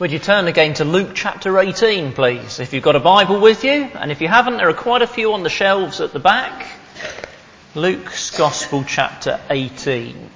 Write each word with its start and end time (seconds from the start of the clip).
Would 0.00 0.12
you 0.12 0.18
turn 0.18 0.48
again 0.48 0.72
to 0.76 0.86
Luke 0.86 1.10
chapter 1.12 1.58
18, 1.58 2.14
please? 2.14 2.58
If 2.58 2.72
you've 2.72 2.82
got 2.82 2.96
a 2.96 3.00
Bible 3.00 3.38
with 3.38 3.64
you, 3.64 3.90
and 3.94 4.10
if 4.10 4.22
you 4.22 4.28
haven't, 4.28 4.56
there 4.56 4.70
are 4.70 4.72
quite 4.72 5.02
a 5.02 5.06
few 5.06 5.34
on 5.34 5.42
the 5.42 5.50
shelves 5.50 6.00
at 6.00 6.14
the 6.14 6.18
back. 6.18 6.66
Luke's 7.74 8.30
Gospel 8.30 8.82
chapter 8.82 9.38
18. 9.50 10.30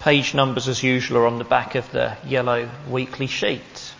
Page 0.00 0.32
numbers, 0.32 0.66
as 0.66 0.82
usual, 0.82 1.18
are 1.18 1.26
on 1.26 1.36
the 1.36 1.44
back 1.44 1.74
of 1.74 1.92
the 1.92 2.16
yellow 2.24 2.70
weekly 2.88 3.26
sheet. 3.26 3.92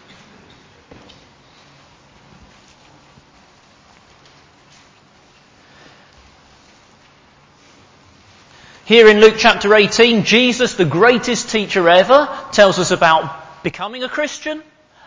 Here 8.87 9.09
in 9.09 9.21
Luke 9.21 9.35
chapter 9.37 9.75
18, 9.75 10.23
Jesus, 10.23 10.75
the 10.75 10.85
greatest 10.85 11.51
teacher 11.51 11.89
ever, 11.89 12.29
tells 12.53 12.79
us 12.79 12.93
about 12.93 13.65
becoming 13.65 14.05
a 14.05 14.09
Christian, 14.09 14.63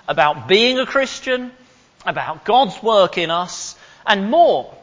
about 0.06 0.50
being 0.50 0.80
a 0.80 0.86
Christian, 0.86 1.54
about 2.06 2.44
God's 2.44 2.84
work 2.84 3.18
in 3.18 3.32
us, 3.32 3.78
and 4.06 4.30
more. 4.30 4.76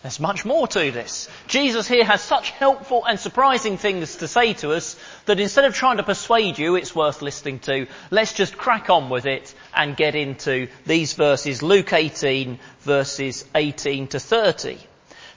There's 0.00 0.18
much 0.18 0.46
more 0.46 0.66
to 0.66 0.90
this. 0.90 1.28
Jesus 1.46 1.86
here 1.86 2.06
has 2.06 2.22
such 2.22 2.48
helpful 2.52 3.04
and 3.04 3.20
surprising 3.20 3.76
things 3.76 4.16
to 4.16 4.28
say 4.28 4.54
to 4.54 4.72
us 4.72 4.96
that 5.26 5.38
instead 5.38 5.66
of 5.66 5.74
trying 5.74 5.98
to 5.98 6.02
persuade 6.02 6.58
you, 6.58 6.76
it's 6.76 6.94
worth 6.94 7.20
listening 7.20 7.58
to. 7.58 7.86
Let's 8.10 8.32
just 8.32 8.56
crack 8.56 8.88
on 8.88 9.10
with 9.10 9.26
it 9.26 9.54
and 9.74 9.94
get 9.94 10.14
into 10.14 10.68
these 10.86 11.12
verses. 11.12 11.62
Luke 11.62 11.92
18 11.92 12.58
verses 12.80 13.44
18 13.54 14.06
to 14.06 14.18
30. 14.18 14.78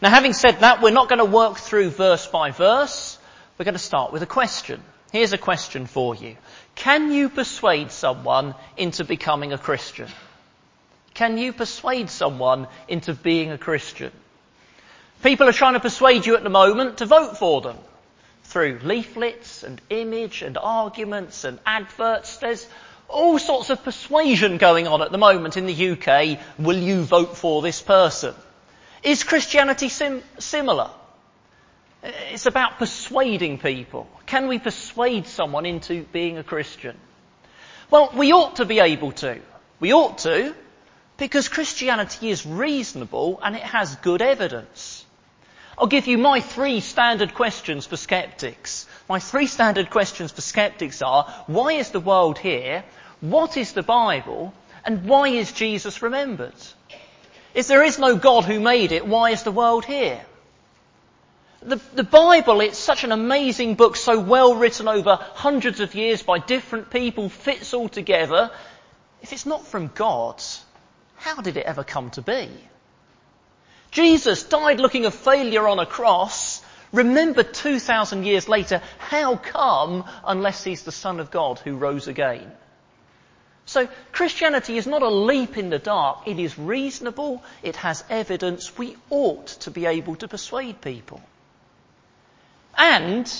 Now, 0.01 0.09
having 0.09 0.33
said 0.33 0.61
that, 0.61 0.81
we're 0.81 0.89
not 0.89 1.09
going 1.09 1.19
to 1.19 1.25
work 1.25 1.57
through 1.57 1.91
verse 1.91 2.25
by 2.25 2.49
verse. 2.49 3.19
We're 3.57 3.65
going 3.65 3.75
to 3.75 3.79
start 3.79 4.11
with 4.11 4.23
a 4.23 4.27
question. 4.27 4.81
Here's 5.11 5.33
a 5.33 5.37
question 5.37 5.85
for 5.85 6.15
you. 6.15 6.37
Can 6.73 7.11
you 7.11 7.29
persuade 7.29 7.91
someone 7.91 8.55
into 8.77 9.03
becoming 9.03 9.53
a 9.53 9.59
Christian? 9.59 10.07
Can 11.13 11.37
you 11.37 11.53
persuade 11.53 12.09
someone 12.09 12.67
into 12.87 13.13
being 13.13 13.51
a 13.51 13.59
Christian? 13.59 14.11
People 15.21 15.47
are 15.47 15.53
trying 15.53 15.73
to 15.73 15.79
persuade 15.79 16.25
you 16.25 16.35
at 16.35 16.43
the 16.43 16.49
moment 16.49 16.97
to 16.97 17.05
vote 17.05 17.37
for 17.37 17.61
them 17.61 17.77
through 18.45 18.79
leaflets 18.83 19.61
and 19.61 19.79
image 19.91 20.41
and 20.41 20.57
arguments 20.57 21.43
and 21.43 21.59
adverts. 21.63 22.37
There's 22.37 22.67
all 23.07 23.37
sorts 23.37 23.69
of 23.69 23.83
persuasion 23.83 24.57
going 24.57 24.87
on 24.87 25.03
at 25.03 25.11
the 25.11 25.19
moment 25.19 25.57
in 25.57 25.67
the 25.67 25.91
UK. 25.91 26.39
Will 26.57 26.77
you 26.77 27.03
vote 27.03 27.37
for 27.37 27.61
this 27.61 27.81
person? 27.81 28.33
Is 29.03 29.23
Christianity 29.23 29.89
sim- 29.89 30.23
similar? 30.39 30.89
It's 32.03 32.45
about 32.45 32.77
persuading 32.77 33.59
people. 33.59 34.07
Can 34.25 34.47
we 34.47 34.59
persuade 34.59 35.27
someone 35.27 35.65
into 35.65 36.03
being 36.11 36.37
a 36.37 36.43
Christian? 36.43 36.97
Well, 37.89 38.11
we 38.15 38.31
ought 38.31 38.57
to 38.57 38.65
be 38.65 38.79
able 38.79 39.11
to. 39.13 39.39
We 39.79 39.93
ought 39.93 40.19
to, 40.19 40.55
because 41.17 41.49
Christianity 41.49 42.29
is 42.29 42.45
reasonable 42.45 43.39
and 43.43 43.55
it 43.55 43.63
has 43.63 43.95
good 43.97 44.21
evidence. 44.21 45.05
I'll 45.77 45.87
give 45.87 46.07
you 46.07 46.17
my 46.17 46.41
three 46.41 46.79
standard 46.79 47.33
questions 47.33 47.87
for 47.87 47.97
skeptics. 47.97 48.87
My 49.09 49.19
three 49.19 49.47
standard 49.47 49.89
questions 49.89 50.31
for 50.31 50.41
skeptics 50.41 51.01
are, 51.01 51.23
why 51.47 51.73
is 51.73 51.89
the 51.89 51.99
world 51.99 52.37
here? 52.37 52.83
What 53.19 53.57
is 53.57 53.73
the 53.73 53.83
Bible? 53.83 54.53
And 54.85 55.05
why 55.05 55.29
is 55.29 55.51
Jesus 55.51 56.01
remembered? 56.01 56.53
If 57.53 57.67
there 57.67 57.83
is 57.83 57.99
no 57.99 58.15
God 58.15 58.45
who 58.45 58.59
made 58.59 58.91
it, 58.91 59.05
why 59.05 59.31
is 59.31 59.43
the 59.43 59.51
world 59.51 59.85
here? 59.85 60.21
The, 61.61 61.79
the, 61.93 62.03
Bible, 62.03 62.61
it's 62.61 62.79
such 62.79 63.03
an 63.03 63.11
amazing 63.11 63.75
book, 63.75 63.95
so 63.95 64.19
well 64.19 64.55
written 64.55 64.87
over 64.87 65.19
hundreds 65.21 65.79
of 65.79 65.93
years 65.93 66.23
by 66.23 66.39
different 66.39 66.89
people, 66.89 67.29
fits 67.29 67.73
all 67.73 67.87
together. 67.87 68.49
If 69.21 69.31
it's 69.31 69.45
not 69.45 69.67
from 69.67 69.91
God, 69.93 70.41
how 71.17 71.41
did 71.41 71.57
it 71.57 71.65
ever 71.65 71.83
come 71.83 72.09
to 72.11 72.21
be? 72.23 72.49
Jesus 73.91 74.41
died 74.43 74.79
looking 74.79 75.05
a 75.05 75.11
failure 75.11 75.67
on 75.67 75.77
a 75.77 75.85
cross, 75.85 76.63
Remember 76.91 77.43
2,000 77.43 78.25
years 78.25 78.49
later, 78.49 78.81
how 78.97 79.37
come 79.37 80.03
unless 80.25 80.63
he's 80.63 80.83
the 80.83 80.91
Son 80.91 81.19
of 81.19 81.31
God 81.31 81.59
who 81.59 81.77
rose 81.77 82.07
again? 82.07 82.51
So 83.71 83.87
Christianity 84.11 84.75
is 84.75 84.85
not 84.85 85.01
a 85.01 85.07
leap 85.07 85.57
in 85.57 85.69
the 85.69 85.79
dark. 85.79 86.27
It 86.27 86.37
is 86.39 86.59
reasonable. 86.59 87.41
It 87.63 87.77
has 87.77 88.03
evidence. 88.09 88.77
We 88.77 88.97
ought 89.09 89.47
to 89.63 89.71
be 89.71 89.85
able 89.85 90.17
to 90.17 90.27
persuade 90.27 90.81
people. 90.81 91.21
And 92.77 93.31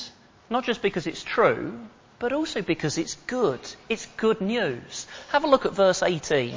not 0.50 0.64
just 0.64 0.81
because 0.81 1.06
it's 1.06 1.22
true, 1.22 1.78
but 2.18 2.31
also 2.31 2.62
because 2.62 2.97
it's 2.97 3.16
good. 3.28 3.59
It's 3.90 4.06
good 4.16 4.40
news. 4.40 5.06
Have 5.34 5.44
a 5.44 5.47
look 5.47 5.66
at 5.66 5.74
verse 5.74 6.02
18. 6.02 6.56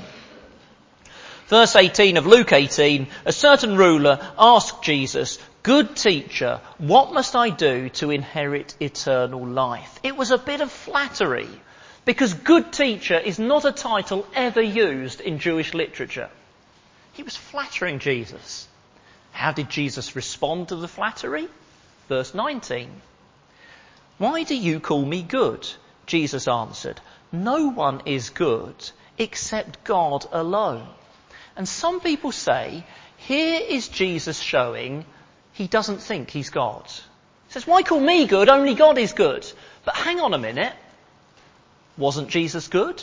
Verse 1.48 1.74
18 1.74 2.16
of 2.16 2.28
Luke 2.28 2.52
18, 2.52 3.08
a 3.24 3.32
certain 3.32 3.76
ruler 3.76 4.20
asked 4.38 4.84
Jesus, 4.84 5.40
Good 5.64 5.96
teacher, 5.96 6.60
what 6.78 7.12
must 7.12 7.34
I 7.34 7.50
do 7.50 7.88
to 7.88 8.12
inherit 8.12 8.76
eternal 8.78 9.44
life? 9.44 9.98
It 10.04 10.16
was 10.16 10.30
a 10.30 10.38
bit 10.38 10.60
of 10.60 10.70
flattery. 10.70 11.48
Because 12.04 12.34
good 12.34 12.72
teacher 12.72 13.18
is 13.18 13.38
not 13.38 13.64
a 13.64 13.72
title 13.72 14.26
ever 14.34 14.60
used 14.60 15.20
in 15.20 15.38
Jewish 15.38 15.72
literature. 15.72 16.28
He 17.12 17.22
was 17.22 17.36
flattering 17.36 17.98
Jesus. 17.98 18.68
How 19.32 19.52
did 19.52 19.70
Jesus 19.70 20.14
respond 20.14 20.68
to 20.68 20.76
the 20.76 20.88
flattery? 20.88 21.48
Verse 22.08 22.34
19. 22.34 22.90
Why 24.18 24.42
do 24.42 24.54
you 24.54 24.80
call 24.80 25.04
me 25.04 25.22
good? 25.22 25.66
Jesus 26.06 26.46
answered. 26.46 27.00
No 27.32 27.68
one 27.70 28.02
is 28.06 28.30
good 28.30 28.74
except 29.18 29.82
God 29.84 30.26
alone. 30.30 30.86
And 31.56 31.68
some 31.68 32.00
people 32.00 32.32
say, 32.32 32.84
here 33.16 33.60
is 33.66 33.88
Jesus 33.88 34.38
showing 34.38 35.04
he 35.52 35.66
doesn't 35.66 35.98
think 35.98 36.30
he's 36.30 36.50
God. 36.50 36.84
He 36.86 37.52
says, 37.52 37.66
why 37.66 37.82
call 37.82 38.00
me 38.00 38.26
good? 38.26 38.48
Only 38.48 38.74
God 38.74 38.98
is 38.98 39.12
good. 39.12 39.50
But 39.84 39.96
hang 39.96 40.20
on 40.20 40.34
a 40.34 40.38
minute. 40.38 40.74
Wasn't 41.96 42.28
Jesus 42.28 42.68
good? 42.68 43.02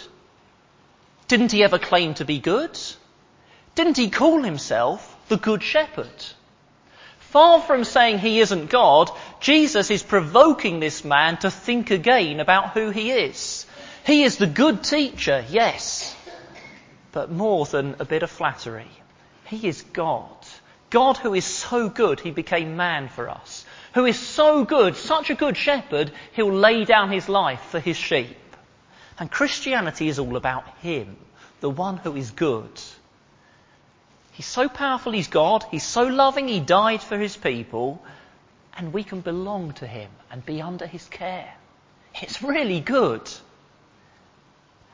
Didn't 1.28 1.52
he 1.52 1.63
ever 1.63 1.79
claim 1.79 2.13
to 2.16 2.25
be 2.25 2.40
good? 2.40 2.78
Didn't 3.75 3.97
he 3.97 4.09
call 4.09 4.44
himself 4.44 5.18
the 5.29 5.38
Good 5.38 5.63
Shepherd? 5.63 6.25
Far 7.19 7.62
from 7.62 7.85
saying 7.85 8.19
he 8.19 8.41
isn't 8.41 8.69
God, 8.69 9.09
Jesus 9.40 9.90
is 9.90 10.03
provoking 10.03 10.81
this 10.81 11.06
man 11.06 11.38
to 11.38 11.50
think 11.50 11.90
again 11.90 12.41
about 12.41 12.72
who 12.72 12.90
he 12.90 13.12
is. 13.12 13.66
He 14.06 14.24
is 14.24 14.35
the 14.35 14.47
good 14.47 14.84
teacher, 14.84 15.46
yes, 15.47 16.13
but 17.13 17.31
more 17.31 17.66
than 17.66 17.96
a 18.00 18.06
bit 18.06 18.23
of 18.23 18.29
flattery. 18.29 18.90
He 19.46 19.66
is 19.66 19.81
God. 19.94 20.35
God 20.90 21.16
who 21.16 21.34
is 21.34 21.46
so 21.46 21.88
good 21.88 22.19
he 22.19 22.31
became 22.31 22.75
man 22.75 23.08
for 23.08 23.29
us. 23.29 23.66
Who 23.94 24.06
is 24.06 24.19
so 24.19 24.66
good, 24.66 24.97
such 24.97 25.29
a 25.29 25.35
good 25.35 25.56
shepherd, 25.56 26.12
he'll 26.34 26.52
lay 26.52 26.84
down 26.84 27.12
his 27.12 27.29
life 27.29 27.62
for 27.69 27.79
his 27.79 27.96
sheep. 27.96 28.35
And 29.21 29.29
Christianity 29.29 30.07
is 30.07 30.17
all 30.17 30.35
about 30.35 30.67
Him, 30.79 31.15
the 31.59 31.69
one 31.69 31.97
who 31.97 32.15
is 32.15 32.31
good. 32.31 32.71
He's 34.31 34.47
so 34.47 34.67
powerful, 34.67 35.11
He's 35.11 35.27
God. 35.27 35.63
He's 35.69 35.85
so 35.85 36.07
loving, 36.07 36.47
He 36.47 36.59
died 36.59 37.03
for 37.03 37.19
His 37.19 37.37
people. 37.37 38.03
And 38.75 38.91
we 38.91 39.03
can 39.03 39.21
belong 39.21 39.73
to 39.73 39.85
Him 39.85 40.09
and 40.31 40.43
be 40.43 40.59
under 40.59 40.87
His 40.87 41.07
care. 41.07 41.53
It's 42.19 42.41
really 42.41 42.79
good. 42.79 43.21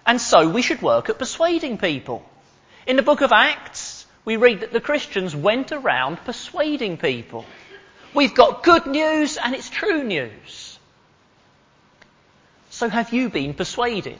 And 0.05 0.19
so 0.19 0.49
we 0.49 0.61
should 0.61 0.81
work 0.81 1.07
at 1.07 1.19
persuading 1.19 1.77
people. 1.77 2.21
In 2.85 2.97
the 2.97 3.03
book 3.03 3.21
of 3.21 3.31
Acts, 3.31 4.05
we 4.25 4.35
read 4.35 4.59
that 4.59 4.73
the 4.73 4.81
Christians 4.81 5.37
went 5.37 5.71
around 5.71 6.17
persuading 6.25 6.97
people. 6.97 7.45
We've 8.13 8.35
got 8.35 8.61
good 8.61 8.87
news 8.87 9.37
and 9.37 9.55
it's 9.55 9.69
true 9.69 10.03
news. 10.03 10.66
So 12.77 12.89
have 12.89 13.11
you 13.11 13.29
been 13.29 13.55
persuaded? 13.55 14.19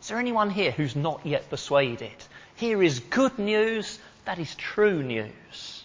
Is 0.00 0.08
there 0.08 0.18
anyone 0.18 0.50
here 0.50 0.72
who's 0.72 0.96
not 0.96 1.24
yet 1.24 1.48
persuaded? 1.48 2.16
Here 2.56 2.82
is 2.82 2.98
good 2.98 3.38
news, 3.38 4.00
that 4.24 4.40
is 4.40 4.52
true 4.56 5.00
news. 5.00 5.84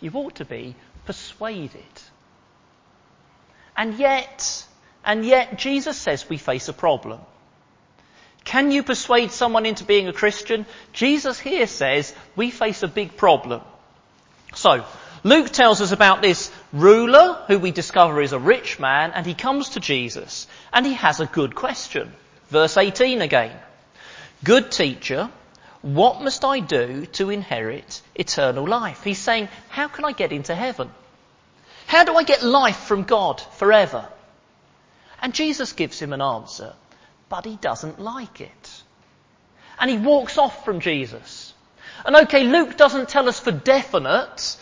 You 0.00 0.10
ought 0.14 0.34
to 0.34 0.44
be 0.44 0.74
persuaded. 1.06 1.94
And 3.76 3.96
yet, 3.96 4.66
and 5.04 5.24
yet 5.24 5.56
Jesus 5.56 5.96
says 5.96 6.28
we 6.28 6.36
face 6.36 6.66
a 6.66 6.72
problem. 6.72 7.20
Can 8.42 8.72
you 8.72 8.82
persuade 8.82 9.30
someone 9.30 9.66
into 9.66 9.84
being 9.84 10.08
a 10.08 10.12
Christian? 10.12 10.66
Jesus 10.92 11.38
here 11.38 11.68
says 11.68 12.12
we 12.34 12.50
face 12.50 12.82
a 12.82 12.88
big 12.88 13.16
problem. 13.16 13.60
So, 14.52 14.84
Luke 15.24 15.50
tells 15.50 15.80
us 15.80 15.92
about 15.92 16.22
this 16.22 16.50
ruler 16.72 17.42
who 17.46 17.58
we 17.58 17.70
discover 17.70 18.20
is 18.20 18.32
a 18.32 18.38
rich 18.38 18.78
man 18.78 19.12
and 19.12 19.26
he 19.26 19.34
comes 19.34 19.70
to 19.70 19.80
Jesus 19.80 20.46
and 20.72 20.86
he 20.86 20.94
has 20.94 21.20
a 21.20 21.26
good 21.26 21.54
question. 21.54 22.12
Verse 22.48 22.76
18 22.76 23.20
again. 23.22 23.56
Good 24.44 24.70
teacher, 24.70 25.30
what 25.82 26.22
must 26.22 26.44
I 26.44 26.60
do 26.60 27.06
to 27.06 27.30
inherit 27.30 28.02
eternal 28.14 28.66
life? 28.66 29.02
He's 29.02 29.18
saying, 29.18 29.48
how 29.68 29.88
can 29.88 30.04
I 30.04 30.12
get 30.12 30.32
into 30.32 30.54
heaven? 30.54 30.90
How 31.86 32.04
do 32.04 32.14
I 32.14 32.22
get 32.22 32.42
life 32.42 32.76
from 32.76 33.04
God 33.04 33.40
forever? 33.40 34.08
And 35.20 35.34
Jesus 35.34 35.72
gives 35.72 35.98
him 35.98 36.12
an 36.12 36.22
answer. 36.22 36.74
but 37.28 37.44
he 37.44 37.56
doesn't 37.56 38.00
like 38.00 38.40
it. 38.40 38.82
And 39.78 39.90
he 39.90 39.98
walks 39.98 40.38
off 40.38 40.64
from 40.64 40.80
Jesus. 40.80 41.52
And 42.04 42.16
okay, 42.16 42.44
Luke 42.44 42.76
doesn't 42.76 43.08
tell 43.08 43.28
us 43.28 43.38
for 43.38 43.50
definite 43.50 44.56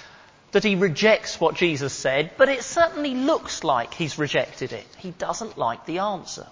that 0.56 0.64
he 0.64 0.74
rejects 0.74 1.38
what 1.38 1.54
Jesus 1.54 1.92
said, 1.92 2.30
but 2.38 2.48
it 2.48 2.62
certainly 2.62 3.14
looks 3.14 3.62
like 3.62 3.92
he's 3.92 4.16
rejected 4.16 4.72
it. 4.72 4.86
He 4.96 5.10
doesn't 5.10 5.58
like 5.58 5.84
the 5.84 5.98
answer. 5.98 6.46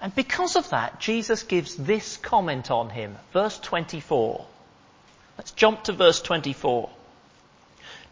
And 0.00 0.14
because 0.14 0.54
of 0.54 0.70
that, 0.70 1.00
Jesus 1.00 1.42
gives 1.42 1.74
this 1.74 2.16
comment 2.18 2.70
on 2.70 2.88
him. 2.88 3.16
Verse 3.32 3.58
24. 3.58 4.46
Let's 5.36 5.50
jump 5.50 5.82
to 5.84 5.92
verse 5.92 6.22
24. 6.22 6.88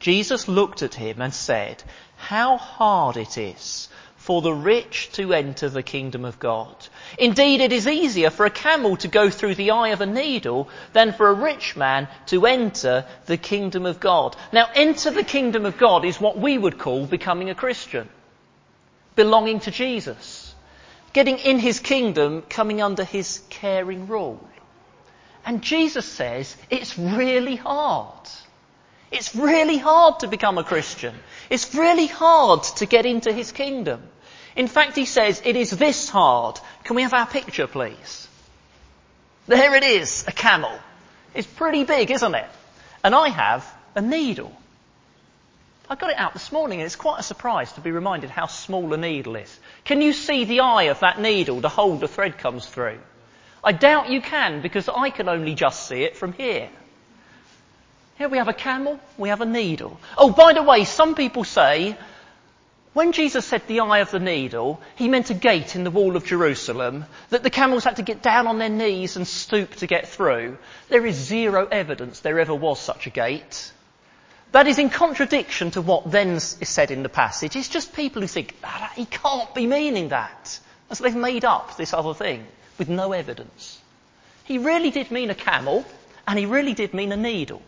Jesus 0.00 0.48
looked 0.48 0.82
at 0.82 0.94
him 0.94 1.20
and 1.20 1.32
said, 1.32 1.84
How 2.16 2.56
hard 2.56 3.16
it 3.16 3.38
is 3.38 3.88
for 4.24 4.40
the 4.40 4.54
rich 4.54 5.10
to 5.12 5.34
enter 5.34 5.68
the 5.68 5.82
kingdom 5.82 6.24
of 6.24 6.38
God. 6.38 6.74
Indeed, 7.18 7.60
it 7.60 7.72
is 7.72 7.86
easier 7.86 8.30
for 8.30 8.46
a 8.46 8.50
camel 8.50 8.96
to 8.96 9.06
go 9.06 9.28
through 9.28 9.54
the 9.56 9.72
eye 9.72 9.90
of 9.90 10.00
a 10.00 10.06
needle 10.06 10.70
than 10.94 11.12
for 11.12 11.28
a 11.28 11.34
rich 11.34 11.76
man 11.76 12.08
to 12.28 12.46
enter 12.46 13.04
the 13.26 13.36
kingdom 13.36 13.84
of 13.84 14.00
God. 14.00 14.34
Now, 14.50 14.70
enter 14.74 15.10
the 15.10 15.24
kingdom 15.24 15.66
of 15.66 15.76
God 15.76 16.06
is 16.06 16.18
what 16.18 16.38
we 16.38 16.56
would 16.56 16.78
call 16.78 17.04
becoming 17.04 17.50
a 17.50 17.54
Christian. 17.54 18.08
Belonging 19.14 19.60
to 19.60 19.70
Jesus. 19.70 20.54
Getting 21.12 21.36
in 21.36 21.58
his 21.58 21.78
kingdom, 21.78 22.40
coming 22.48 22.80
under 22.80 23.04
his 23.04 23.42
caring 23.50 24.08
rule. 24.08 24.40
And 25.44 25.60
Jesus 25.60 26.06
says 26.06 26.56
it's 26.70 26.98
really 26.98 27.56
hard. 27.56 28.26
It's 29.12 29.36
really 29.36 29.76
hard 29.76 30.20
to 30.20 30.28
become 30.28 30.56
a 30.56 30.64
Christian. 30.64 31.14
It's 31.50 31.74
really 31.74 32.06
hard 32.06 32.62
to 32.78 32.86
get 32.86 33.04
into 33.04 33.30
his 33.30 33.52
kingdom. 33.52 34.00
In 34.56 34.68
fact, 34.68 34.94
he 34.96 35.04
says, 35.04 35.42
it 35.44 35.56
is 35.56 35.70
this 35.70 36.08
hard. 36.08 36.60
Can 36.84 36.96
we 36.96 37.02
have 37.02 37.14
our 37.14 37.26
picture, 37.26 37.66
please? 37.66 38.28
There 39.46 39.74
it 39.74 39.82
is, 39.82 40.24
a 40.26 40.32
camel. 40.32 40.78
It's 41.34 41.46
pretty 41.46 41.84
big, 41.84 42.10
isn't 42.10 42.34
it? 42.34 42.46
And 43.02 43.14
I 43.14 43.28
have 43.28 43.70
a 43.94 44.00
needle. 44.00 44.56
I 45.90 45.96
got 45.96 46.10
it 46.10 46.16
out 46.16 46.32
this 46.32 46.50
morning 46.50 46.80
and 46.80 46.86
it's 46.86 46.96
quite 46.96 47.20
a 47.20 47.22
surprise 47.22 47.72
to 47.72 47.80
be 47.82 47.90
reminded 47.90 48.30
how 48.30 48.46
small 48.46 48.92
a 48.94 48.96
needle 48.96 49.36
is. 49.36 49.58
Can 49.84 50.00
you 50.00 50.12
see 50.14 50.44
the 50.44 50.60
eye 50.60 50.84
of 50.84 51.00
that 51.00 51.20
needle, 51.20 51.60
the 51.60 51.68
hole 51.68 51.96
the 51.96 52.08
thread 52.08 52.38
comes 52.38 52.66
through? 52.66 52.98
I 53.62 53.72
doubt 53.72 54.08
you 54.08 54.22
can 54.22 54.62
because 54.62 54.88
I 54.88 55.10
can 55.10 55.28
only 55.28 55.54
just 55.54 55.86
see 55.86 56.02
it 56.02 56.16
from 56.16 56.32
here. 56.32 56.70
Here 58.16 58.28
we 58.28 58.38
have 58.38 58.48
a 58.48 58.54
camel, 58.54 58.98
we 59.18 59.28
have 59.28 59.40
a 59.40 59.46
needle. 59.46 60.00
Oh, 60.16 60.30
by 60.30 60.54
the 60.54 60.62
way, 60.62 60.84
some 60.84 61.14
people 61.14 61.44
say 61.44 61.96
when 62.94 63.12
Jesus 63.12 63.44
said 63.44 63.66
the 63.66 63.80
eye 63.80 63.98
of 63.98 64.12
the 64.12 64.20
needle, 64.20 64.80
he 64.94 65.08
meant 65.08 65.28
a 65.30 65.34
gate 65.34 65.74
in 65.74 65.84
the 65.84 65.90
wall 65.90 66.16
of 66.16 66.24
Jerusalem 66.24 67.04
that 67.30 67.42
the 67.42 67.50
camels 67.50 67.84
had 67.84 67.96
to 67.96 68.02
get 68.02 68.22
down 68.22 68.46
on 68.46 68.58
their 68.58 68.68
knees 68.68 69.16
and 69.16 69.26
stoop 69.26 69.74
to 69.76 69.86
get 69.86 70.08
through. 70.08 70.56
There 70.88 71.04
is 71.04 71.16
zero 71.16 71.66
evidence 71.66 72.20
there 72.20 72.38
ever 72.38 72.54
was 72.54 72.80
such 72.80 73.08
a 73.08 73.10
gate. 73.10 73.72
That 74.52 74.68
is 74.68 74.78
in 74.78 74.90
contradiction 74.90 75.72
to 75.72 75.82
what 75.82 76.12
then 76.12 76.36
is 76.36 76.56
said 76.62 76.92
in 76.92 77.02
the 77.02 77.08
passage. 77.08 77.56
It's 77.56 77.68
just 77.68 77.92
people 77.92 78.22
who 78.22 78.28
think, 78.28 78.54
ah, 78.62 78.92
he 78.94 79.06
can't 79.06 79.52
be 79.52 79.66
meaning 79.66 80.10
that. 80.10 80.60
And 80.88 80.96
so 80.96 81.02
they've 81.02 81.16
made 81.16 81.44
up 81.44 81.76
this 81.76 81.92
other 81.92 82.14
thing 82.14 82.46
with 82.78 82.88
no 82.88 83.12
evidence. 83.12 83.80
He 84.44 84.58
really 84.58 84.90
did 84.90 85.10
mean 85.10 85.30
a 85.30 85.34
camel, 85.34 85.84
and 86.28 86.38
he 86.38 86.46
really 86.46 86.74
did 86.74 86.94
mean 86.94 87.10
a 87.10 87.16
needle. 87.16 87.62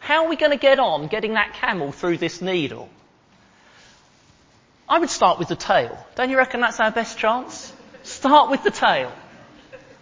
How 0.00 0.24
are 0.24 0.28
we 0.28 0.36
going 0.36 0.52
to 0.52 0.58
get 0.58 0.78
on 0.78 1.06
getting 1.06 1.34
that 1.34 1.54
camel 1.54 1.92
through 1.92 2.18
this 2.18 2.42
needle? 2.42 2.90
I 4.88 4.98
would 4.98 5.10
start 5.10 5.38
with 5.38 5.48
the 5.48 5.56
tail. 5.56 5.98
Don't 6.14 6.30
you 6.30 6.36
reckon 6.36 6.60
that's 6.60 6.78
our 6.78 6.90
best 6.90 7.18
chance? 7.18 7.72
Start 8.04 8.50
with 8.50 8.62
the 8.62 8.70
tail. 8.70 9.12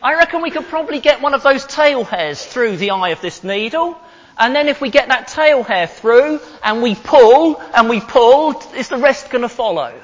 I 0.02 0.14
reckon 0.16 0.42
we 0.42 0.50
could 0.50 0.66
probably 0.66 1.00
get 1.00 1.22
one 1.22 1.32
of 1.32 1.42
those 1.42 1.64
tail 1.64 2.04
hairs 2.04 2.44
through 2.44 2.76
the 2.76 2.90
eye 2.90 3.08
of 3.10 3.22
this 3.22 3.42
needle. 3.42 3.96
And 4.36 4.54
then 4.54 4.69
if 4.69 4.81
we 4.81 4.90
get 4.90 5.08
that 5.08 5.28
tail 5.28 5.62
hair 5.62 5.86
through 5.86 6.40
and 6.62 6.82
we 6.82 6.94
pull 6.94 7.58
and 7.75 7.88
we 7.88 8.00
pull, 8.00 8.60
is 8.75 8.88
the 8.88 8.98
rest 8.98 9.31
going 9.31 9.42
to 9.42 9.48
follow? 9.48 9.98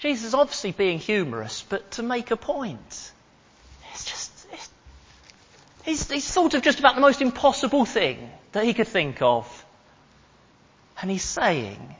Jesus 0.00 0.26
is 0.26 0.34
obviously 0.34 0.72
being 0.72 0.98
humorous, 0.98 1.64
but 1.68 1.90
to 1.92 2.02
make 2.02 2.30
a 2.30 2.36
point. 2.36 3.12
It's 3.92 4.04
just, 4.04 4.30
it's, 4.52 4.70
he's, 5.84 6.10
he's 6.10 6.30
thought 6.30 6.52
of 6.54 6.62
just 6.62 6.78
about 6.78 6.94
the 6.94 7.00
most 7.00 7.22
impossible 7.22 7.84
thing 7.84 8.30
that 8.52 8.64
he 8.64 8.74
could 8.74 8.88
think 8.88 9.22
of. 9.22 9.64
And 11.00 11.10
he's 11.10 11.24
saying, 11.24 11.96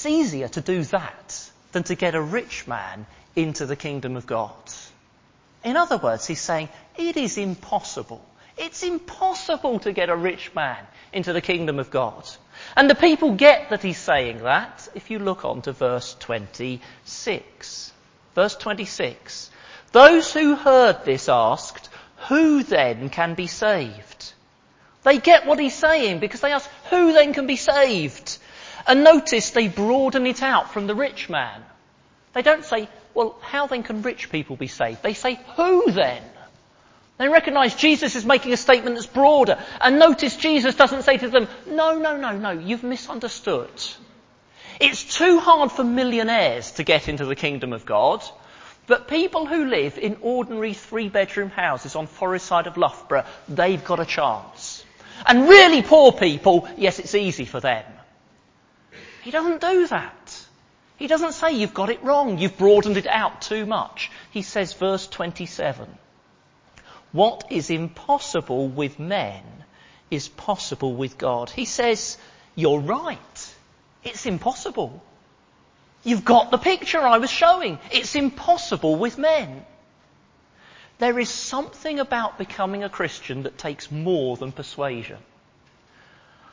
it's 0.00 0.06
easier 0.06 0.48
to 0.48 0.62
do 0.62 0.82
that 0.84 1.50
than 1.72 1.82
to 1.82 1.94
get 1.94 2.14
a 2.14 2.22
rich 2.22 2.66
man 2.66 3.04
into 3.36 3.66
the 3.66 3.76
kingdom 3.76 4.16
of 4.16 4.26
God. 4.26 4.54
In 5.62 5.76
other 5.76 5.98
words, 5.98 6.26
he's 6.26 6.40
saying 6.40 6.70
it 6.96 7.18
is 7.18 7.36
impossible. 7.36 8.24
It's 8.56 8.82
impossible 8.82 9.80
to 9.80 9.92
get 9.92 10.08
a 10.08 10.16
rich 10.16 10.54
man 10.54 10.78
into 11.12 11.34
the 11.34 11.42
kingdom 11.42 11.78
of 11.78 11.90
God. 11.90 12.26
And 12.74 12.88
the 12.88 12.94
people 12.94 13.34
get 13.34 13.68
that 13.68 13.82
he's 13.82 13.98
saying 13.98 14.38
that 14.38 14.88
if 14.94 15.10
you 15.10 15.18
look 15.18 15.44
on 15.44 15.60
to 15.62 15.72
verse 15.72 16.16
26. 16.20 17.92
Verse 18.34 18.56
26. 18.56 19.50
Those 19.92 20.32
who 20.32 20.54
heard 20.54 21.04
this 21.04 21.28
asked, 21.28 21.90
who 22.28 22.62
then 22.62 23.10
can 23.10 23.34
be 23.34 23.48
saved? 23.48 24.32
They 25.02 25.18
get 25.18 25.44
what 25.44 25.58
he's 25.58 25.74
saying 25.74 26.20
because 26.20 26.40
they 26.40 26.52
ask, 26.52 26.70
who 26.88 27.12
then 27.12 27.34
can 27.34 27.46
be 27.46 27.56
saved? 27.56 28.38
And 28.86 29.04
notice 29.04 29.50
they 29.50 29.68
broaden 29.68 30.26
it 30.26 30.42
out 30.42 30.72
from 30.72 30.86
the 30.86 30.94
rich 30.94 31.28
man. 31.28 31.62
They 32.32 32.42
don't 32.42 32.64
say, 32.64 32.88
well, 33.14 33.36
how 33.40 33.66
then 33.66 33.82
can 33.82 34.02
rich 34.02 34.30
people 34.30 34.56
be 34.56 34.68
saved? 34.68 35.02
They 35.02 35.14
say, 35.14 35.38
who 35.56 35.90
then? 35.90 36.22
They 37.18 37.28
recognize 37.28 37.74
Jesus 37.74 38.16
is 38.16 38.24
making 38.24 38.52
a 38.52 38.56
statement 38.56 38.96
that's 38.96 39.06
broader. 39.06 39.58
And 39.80 39.98
notice 39.98 40.36
Jesus 40.36 40.74
doesn't 40.74 41.02
say 41.02 41.18
to 41.18 41.28
them, 41.28 41.48
no, 41.66 41.98
no, 41.98 42.16
no, 42.16 42.36
no, 42.36 42.50
you've 42.50 42.82
misunderstood. 42.82 43.70
It's 44.80 45.18
too 45.18 45.38
hard 45.38 45.70
for 45.70 45.84
millionaires 45.84 46.70
to 46.72 46.84
get 46.84 47.08
into 47.08 47.26
the 47.26 47.34
kingdom 47.34 47.74
of 47.74 47.84
God, 47.84 48.22
but 48.86 49.08
people 49.08 49.44
who 49.44 49.66
live 49.66 49.98
in 49.98 50.16
ordinary 50.22 50.72
three 50.72 51.10
bedroom 51.10 51.50
houses 51.50 51.94
on 51.94 52.06
Forest 52.06 52.46
Side 52.46 52.66
of 52.66 52.78
Loughborough, 52.78 53.26
they've 53.48 53.84
got 53.84 54.00
a 54.00 54.06
chance. 54.06 54.82
And 55.26 55.46
really 55.46 55.82
poor 55.82 56.12
people, 56.12 56.66
yes, 56.78 56.98
it's 56.98 57.14
easy 57.14 57.44
for 57.44 57.60
them. 57.60 57.84
He 59.22 59.30
doesn't 59.30 59.60
do 59.60 59.86
that. 59.88 60.46
He 60.96 61.06
doesn't 61.06 61.32
say 61.32 61.52
you've 61.52 61.74
got 61.74 61.90
it 61.90 62.02
wrong, 62.02 62.38
you've 62.38 62.58
broadened 62.58 62.96
it 62.96 63.06
out 63.06 63.40
too 63.40 63.64
much. 63.64 64.10
He 64.30 64.42
says, 64.42 64.74
verse 64.74 65.06
27, 65.06 65.88
what 67.12 67.44
is 67.50 67.70
impossible 67.70 68.68
with 68.68 68.98
men 68.98 69.42
is 70.10 70.28
possible 70.28 70.94
with 70.94 71.16
God. 71.16 71.48
He 71.50 71.64
says, 71.64 72.18
you're 72.54 72.80
right. 72.80 73.54
It's 74.04 74.26
impossible. 74.26 75.02
You've 76.04 76.24
got 76.24 76.50
the 76.50 76.58
picture 76.58 77.00
I 77.00 77.18
was 77.18 77.30
showing. 77.30 77.78
It's 77.90 78.14
impossible 78.14 78.96
with 78.96 79.18
men. 79.18 79.64
There 80.98 81.18
is 81.18 81.30
something 81.30 81.98
about 81.98 82.38
becoming 82.38 82.84
a 82.84 82.90
Christian 82.90 83.44
that 83.44 83.56
takes 83.56 83.90
more 83.90 84.36
than 84.36 84.52
persuasion. 84.52 85.18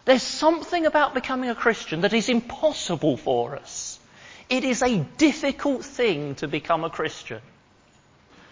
There's 0.07 0.23
something 0.23 0.85
about 0.85 1.13
becoming 1.13 1.49
a 1.49 1.55
Christian 1.55 1.99
that 2.01 2.13
is 2.13 2.29
impossible 2.29 3.17
for 3.17 3.57
us. 3.57 3.99
It 4.49 4.63
is 4.63 4.81
a 4.81 4.99
difficult 5.17 5.83
thing 5.83 6.35
to 6.35 6.47
become 6.47 6.85
a 6.85 6.89
Christian. 6.89 7.41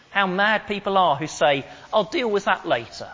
How 0.09 0.27
mad 0.27 0.67
people 0.67 0.97
are 0.97 1.15
who 1.15 1.27
say, 1.27 1.65
I'll 1.93 2.03
deal 2.03 2.29
with 2.29 2.43
that 2.43 2.67
later. 2.67 3.09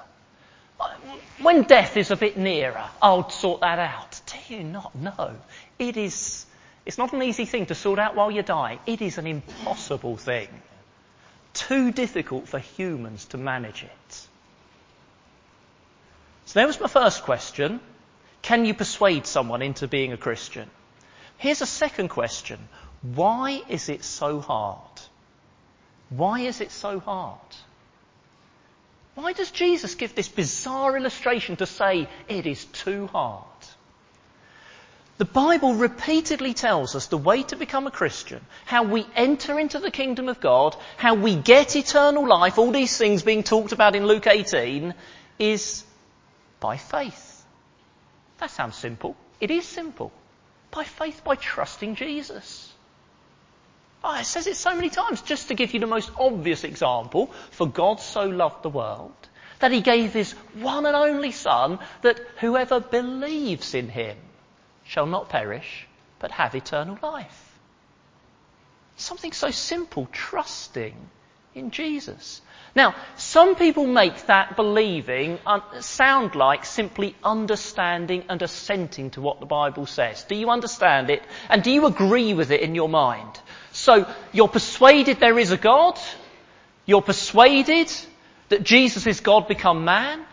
When 1.39 1.61
death 1.61 1.97
is 1.97 2.09
a 2.09 2.15
bit 2.15 2.35
nearer, 2.35 2.83
I'll 2.99 3.29
sort 3.29 3.61
that 3.61 3.77
out. 3.77 4.19
Do 4.25 4.55
you 4.55 4.63
not 4.63 4.95
know? 4.95 5.35
It 5.77 5.95
is, 5.95 6.47
it's 6.83 6.97
not 6.97 7.13
an 7.13 7.21
easy 7.21 7.45
thing 7.45 7.67
to 7.67 7.75
sort 7.75 7.99
out 7.99 8.15
while 8.15 8.31
you 8.31 8.41
die. 8.41 8.79
It 8.87 9.03
is 9.03 9.19
an 9.19 9.27
impossible 9.27 10.17
thing. 10.17 10.49
Too 11.53 11.91
difficult 11.91 12.47
for 12.47 12.57
humans 12.57 13.25
to 13.25 13.37
manage 13.37 13.83
it. 13.83 14.27
So 16.45 16.59
there 16.59 16.65
was 16.65 16.79
my 16.79 16.87
first 16.87 17.21
question. 17.21 17.79
Can 18.41 18.65
you 18.65 18.73
persuade 18.73 19.25
someone 19.25 19.61
into 19.61 19.87
being 19.87 20.13
a 20.13 20.17
Christian? 20.17 20.69
Here's 21.37 21.61
a 21.61 21.67
second 21.67 22.09
question. 22.09 22.59
Why 23.01 23.61
is 23.67 23.89
it 23.89 24.03
so 24.03 24.39
hard? 24.39 25.01
Why 26.09 26.41
is 26.41 26.61
it 26.61 26.71
so 26.71 26.99
hard? 26.99 27.39
Why 29.15 29.33
does 29.33 29.51
Jesus 29.51 29.95
give 29.95 30.15
this 30.15 30.27
bizarre 30.27 30.97
illustration 30.97 31.55
to 31.57 31.65
say 31.65 32.07
it 32.27 32.45
is 32.45 32.65
too 32.65 33.07
hard? 33.07 33.45
The 35.17 35.25
Bible 35.25 35.75
repeatedly 35.75 36.53
tells 36.53 36.95
us 36.95 37.07
the 37.07 37.17
way 37.17 37.43
to 37.43 37.55
become 37.55 37.85
a 37.85 37.91
Christian, 37.91 38.43
how 38.65 38.83
we 38.83 39.05
enter 39.15 39.59
into 39.59 39.77
the 39.79 39.91
kingdom 39.91 40.29
of 40.29 40.39
God, 40.39 40.75
how 40.97 41.13
we 41.13 41.35
get 41.35 41.75
eternal 41.75 42.27
life, 42.27 42.57
all 42.57 42.71
these 42.71 42.97
things 42.97 43.21
being 43.21 43.43
talked 43.43 43.71
about 43.71 43.95
in 43.95 44.07
Luke 44.07 44.25
18, 44.25 44.95
is 45.37 45.83
by 46.59 46.77
faith. 46.77 47.30
That 48.41 48.51
sounds 48.51 48.75
simple. 48.75 49.15
It 49.39 49.51
is 49.51 49.65
simple. 49.65 50.11
By 50.71 50.83
faith, 50.83 51.23
by 51.23 51.35
trusting 51.35 51.95
Jesus. 51.95 52.73
Oh, 54.03 54.19
it 54.19 54.25
says 54.25 54.47
it 54.47 54.57
so 54.57 54.75
many 54.75 54.89
times. 54.89 55.21
Just 55.21 55.47
to 55.49 55.53
give 55.53 55.73
you 55.73 55.79
the 55.79 55.87
most 55.87 56.11
obvious 56.17 56.63
example, 56.63 57.27
for 57.51 57.67
God 57.67 57.99
so 58.01 58.25
loved 58.25 58.63
the 58.63 58.69
world 58.69 59.13
that 59.59 59.71
he 59.71 59.81
gave 59.81 60.11
his 60.11 60.31
one 60.55 60.87
and 60.87 60.95
only 60.95 61.31
Son, 61.31 61.77
that 62.01 62.19
whoever 62.39 62.79
believes 62.79 63.75
in 63.75 63.89
him 63.89 64.17
shall 64.85 65.05
not 65.05 65.29
perish, 65.29 65.87
but 66.17 66.31
have 66.31 66.55
eternal 66.55 66.97
life. 67.03 67.59
Something 68.95 69.33
so 69.33 69.51
simple, 69.51 70.07
trusting 70.11 70.95
in 71.53 71.69
Jesus. 71.69 72.41
Now, 72.73 72.95
some 73.17 73.55
people 73.55 73.85
make 73.85 74.27
that 74.27 74.55
believing 74.55 75.39
uh, 75.45 75.81
sound 75.81 76.35
like 76.35 76.63
simply 76.63 77.15
understanding 77.21 78.23
and 78.29 78.41
assenting 78.41 79.09
to 79.11 79.21
what 79.21 79.41
the 79.41 79.45
Bible 79.45 79.85
says. 79.85 80.23
Do 80.23 80.35
you 80.35 80.49
understand 80.49 81.09
it? 81.09 81.21
And 81.49 81.63
do 81.63 81.71
you 81.71 81.85
agree 81.85 82.33
with 82.33 82.49
it 82.49 82.61
in 82.61 82.73
your 82.73 82.87
mind? 82.87 83.39
So, 83.73 84.07
you're 84.31 84.47
persuaded 84.47 85.19
there 85.19 85.37
is 85.37 85.51
a 85.51 85.57
God. 85.57 85.99
You're 86.85 87.01
persuaded 87.01 87.91
that 88.49 88.63
Jesus 88.63 89.05
is 89.05 89.19
God 89.19 89.49
become 89.49 89.83
man. 89.83 90.25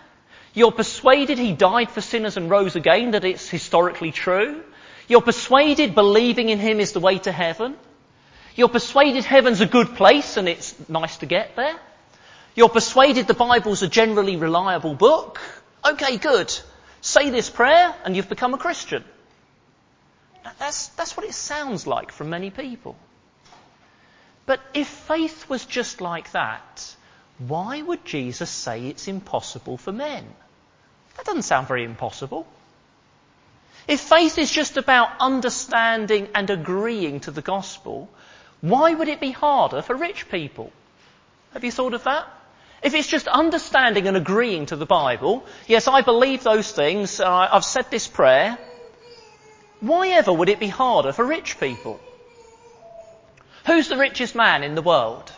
You're 0.55 0.73
persuaded 0.73 1.39
he 1.39 1.53
died 1.53 1.91
for 1.91 2.01
sinners 2.01 2.37
and 2.37 2.49
rose 2.51 2.77
again, 2.77 3.13
that 3.13 3.25
it's 3.25 3.49
historically 3.49 4.13
true. 4.13 4.63
You're 5.09 5.23
persuaded 5.23 5.95
believing 5.95 6.51
in 6.51 6.59
him 6.59 6.79
is 6.79 6.93
the 6.93 7.01
way 7.01 7.19
to 7.19 7.33
heaven. 7.33 7.77
You're 8.55 8.69
persuaded 8.69 9.25
heaven's 9.25 9.61
a 9.61 9.67
good 9.67 9.95
place 9.97 10.37
and 10.37 10.49
it's 10.49 10.75
nice 10.89 11.17
to 11.19 11.27
get 11.27 11.57
there. 11.57 11.79
You're 12.59 12.69
persuaded 12.69 13.29
the 13.29 13.35
Bible's 13.35 13.85
a 13.85 13.89
generally 13.89 14.35
reliable 14.35 14.93
book. 14.93 15.41
Okay, 15.85 16.17
good. 16.17 16.53
Say 17.01 17.31
this 17.31 17.49
prayer 17.49 17.95
and 18.05 18.17
you've 18.17 18.29
become 18.29 18.53
a 18.53 18.59
Christian. 18.59 19.05
That's, 20.59 20.89
that's 20.89 21.17
what 21.17 21.25
it 21.25 21.35
sounds 21.35 21.87
like 21.87 22.11
from 22.11 22.31
many 22.31 22.51
people. 22.51 22.97
But 24.45 24.59
if 24.75 24.89
faith 24.89 25.49
was 25.49 25.67
just 25.67 26.01
like 26.01 26.33
that, 26.33 26.97
why 27.39 27.81
would 27.81 28.05
Jesus 28.05 28.51
say 28.51 28.89
it's 28.89 29.07
impossible 29.07 29.77
for 29.77 29.93
men? 29.93 30.27
That 31.17 31.27
doesn't 31.27 31.43
sound 31.43 31.69
very 31.69 31.85
impossible. 31.85 32.45
If 33.87 34.01
faith 34.01 34.37
is 34.37 34.51
just 34.51 34.77
about 34.77 35.11
understanding 35.21 36.27
and 36.35 36.51
agreeing 36.51 37.21
to 37.21 37.31
the 37.31 37.41
gospel, 37.41 38.09
why 38.61 38.95
would 38.95 39.07
it 39.07 39.21
be 39.21 39.31
harder 39.31 39.81
for 39.81 39.95
rich 39.95 40.29
people? 40.29 40.73
Have 41.53 41.63
you 41.63 41.71
thought 41.71 41.95
of 41.95 42.03
that? 42.03 42.27
If 42.83 42.95
it's 42.95 43.09
just 43.09 43.27
understanding 43.27 44.07
and 44.07 44.17
agreeing 44.17 44.67
to 44.67 44.77
the 44.77 44.87
Bible, 44.87 45.45
yes, 45.67 45.89
I 45.89 46.03
believe 46.03 46.43
those 46.43 46.71
things, 46.71 47.21
uh, 47.21 47.49
I've 47.51 47.65
said 47.65 47.91
this 47.91 48.07
prayer, 48.07 48.59
why 49.81 50.09
ever 50.09 50.33
would 50.33 50.49
it 50.49 50.61
be 50.61 50.69
harder 50.69 51.13
for 51.13 51.25
rich 51.25 51.59
people? 51.59 52.01
Who's 53.67 53.89
the 53.89 53.97
richest 53.97 54.35
man 54.35 54.63
in 54.63 54.75
the 54.75 54.83
world? 54.83 55.31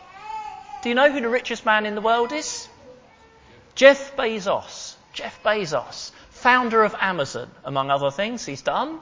Do 0.83 0.89
you 0.89 0.95
know 0.95 1.11
who 1.11 1.21
the 1.21 1.29
richest 1.29 1.67
man 1.67 1.87
in 1.87 1.95
the 1.95 2.01
world 2.01 2.33
is? 2.33 2.69
Jeff 3.75 4.17
Bezos. 4.17 4.97
Jeff 5.13 5.43
Bezos, 5.43 6.13
founder 6.31 6.85
of 6.85 6.95
Amazon, 7.01 7.51
among 7.65 7.91
other 7.91 8.11
things 8.11 8.47
he's 8.47 8.63
done. 8.63 9.01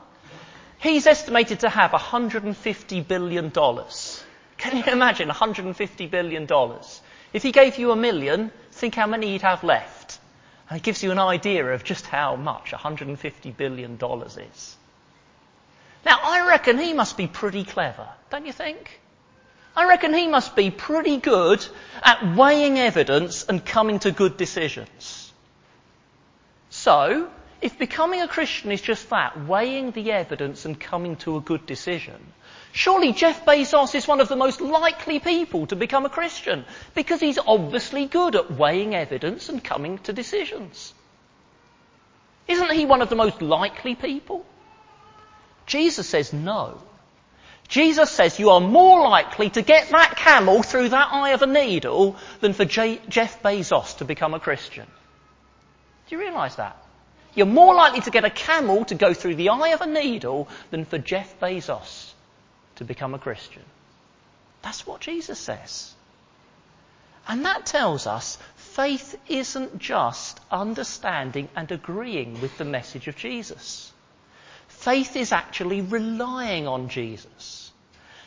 He's 0.78 1.06
estimated 1.06 1.60
to 1.60 1.68
have 1.68 1.90
$150 1.90 3.06
billion. 3.06 3.50
Can 3.50 4.76
you 4.76 4.84
imagine 4.84 5.28
$150 5.28 6.10
billion? 6.10 6.46
If 7.32 7.42
he 7.42 7.52
gave 7.52 7.78
you 7.78 7.90
a 7.90 7.96
million, 7.96 8.50
think 8.72 8.94
how 8.94 9.06
many 9.06 9.32
he'd 9.32 9.42
have 9.42 9.64
left. 9.64 10.18
And 10.68 10.78
it 10.78 10.82
gives 10.82 11.02
you 11.02 11.10
an 11.10 11.18
idea 11.18 11.66
of 11.72 11.84
just 11.84 12.06
how 12.06 12.36
much 12.36 12.72
$150 12.72 13.56
billion 13.56 13.94
is. 13.94 14.76
Now, 16.04 16.18
I 16.22 16.46
reckon 16.48 16.78
he 16.78 16.92
must 16.92 17.16
be 17.16 17.26
pretty 17.26 17.64
clever, 17.64 18.08
don't 18.30 18.46
you 18.46 18.52
think? 18.52 19.00
I 19.76 19.86
reckon 19.88 20.12
he 20.12 20.26
must 20.26 20.56
be 20.56 20.70
pretty 20.70 21.18
good 21.18 21.64
at 22.02 22.36
weighing 22.36 22.78
evidence 22.78 23.44
and 23.44 23.64
coming 23.64 23.98
to 24.00 24.10
good 24.10 24.36
decisions. 24.36 25.32
So, 26.70 27.30
if 27.60 27.78
becoming 27.78 28.22
a 28.22 28.28
Christian 28.28 28.72
is 28.72 28.80
just 28.80 29.10
that, 29.10 29.46
weighing 29.46 29.90
the 29.92 30.12
evidence 30.12 30.64
and 30.64 30.78
coming 30.78 31.16
to 31.16 31.36
a 31.36 31.40
good 31.40 31.66
decision, 31.66 32.32
surely 32.72 33.12
Jeff 33.12 33.44
Bezos 33.44 33.94
is 33.94 34.06
one 34.06 34.20
of 34.20 34.28
the 34.28 34.36
most 34.36 34.60
likely 34.60 35.18
people 35.18 35.66
to 35.66 35.76
become 35.76 36.04
a 36.04 36.10
Christian 36.10 36.64
because 36.94 37.20
he's 37.20 37.38
obviously 37.38 38.06
good 38.06 38.36
at 38.36 38.50
weighing 38.50 38.94
evidence 38.94 39.48
and 39.48 39.62
coming 39.62 39.98
to 39.98 40.12
decisions. 40.12 40.94
Isn't 42.46 42.72
he 42.72 42.86
one 42.86 43.02
of 43.02 43.10
the 43.10 43.16
most 43.16 43.42
likely 43.42 43.94
people? 43.94 44.44
Jesus 45.66 46.08
says 46.08 46.32
no. 46.32 46.80
Jesus 47.68 48.10
says 48.10 48.38
you 48.38 48.50
are 48.50 48.60
more 48.60 49.02
likely 49.08 49.50
to 49.50 49.60
get 49.60 49.90
that 49.90 50.16
camel 50.16 50.62
through 50.62 50.88
that 50.88 51.08
eye 51.12 51.30
of 51.30 51.42
a 51.42 51.46
needle 51.46 52.16
than 52.40 52.54
for 52.54 52.64
J- 52.64 53.00
Jeff 53.08 53.42
Bezos 53.42 53.98
to 53.98 54.06
become 54.06 54.32
a 54.32 54.40
Christian. 54.40 54.86
Do 56.08 56.16
you 56.16 56.20
realise 56.22 56.54
that? 56.54 56.82
You're 57.34 57.44
more 57.44 57.74
likely 57.74 58.00
to 58.00 58.10
get 58.10 58.24
a 58.24 58.30
camel 58.30 58.86
to 58.86 58.94
go 58.94 59.12
through 59.12 59.34
the 59.34 59.50
eye 59.50 59.68
of 59.68 59.82
a 59.82 59.86
needle 59.86 60.48
than 60.70 60.86
for 60.86 60.96
Jeff 60.96 61.38
Bezos 61.38 62.14
to 62.78 62.84
become 62.84 63.14
a 63.14 63.18
Christian. 63.18 63.62
That's 64.62 64.86
what 64.86 65.00
Jesus 65.00 65.38
says. 65.38 65.94
And 67.28 67.44
that 67.44 67.66
tells 67.66 68.06
us 68.06 68.38
faith 68.56 69.16
isn't 69.28 69.78
just 69.78 70.40
understanding 70.50 71.48
and 71.54 71.70
agreeing 71.70 72.40
with 72.40 72.56
the 72.56 72.64
message 72.64 73.06
of 73.06 73.16
Jesus. 73.16 73.92
Faith 74.68 75.16
is 75.16 75.32
actually 75.32 75.82
relying 75.82 76.66
on 76.66 76.88
Jesus. 76.88 77.70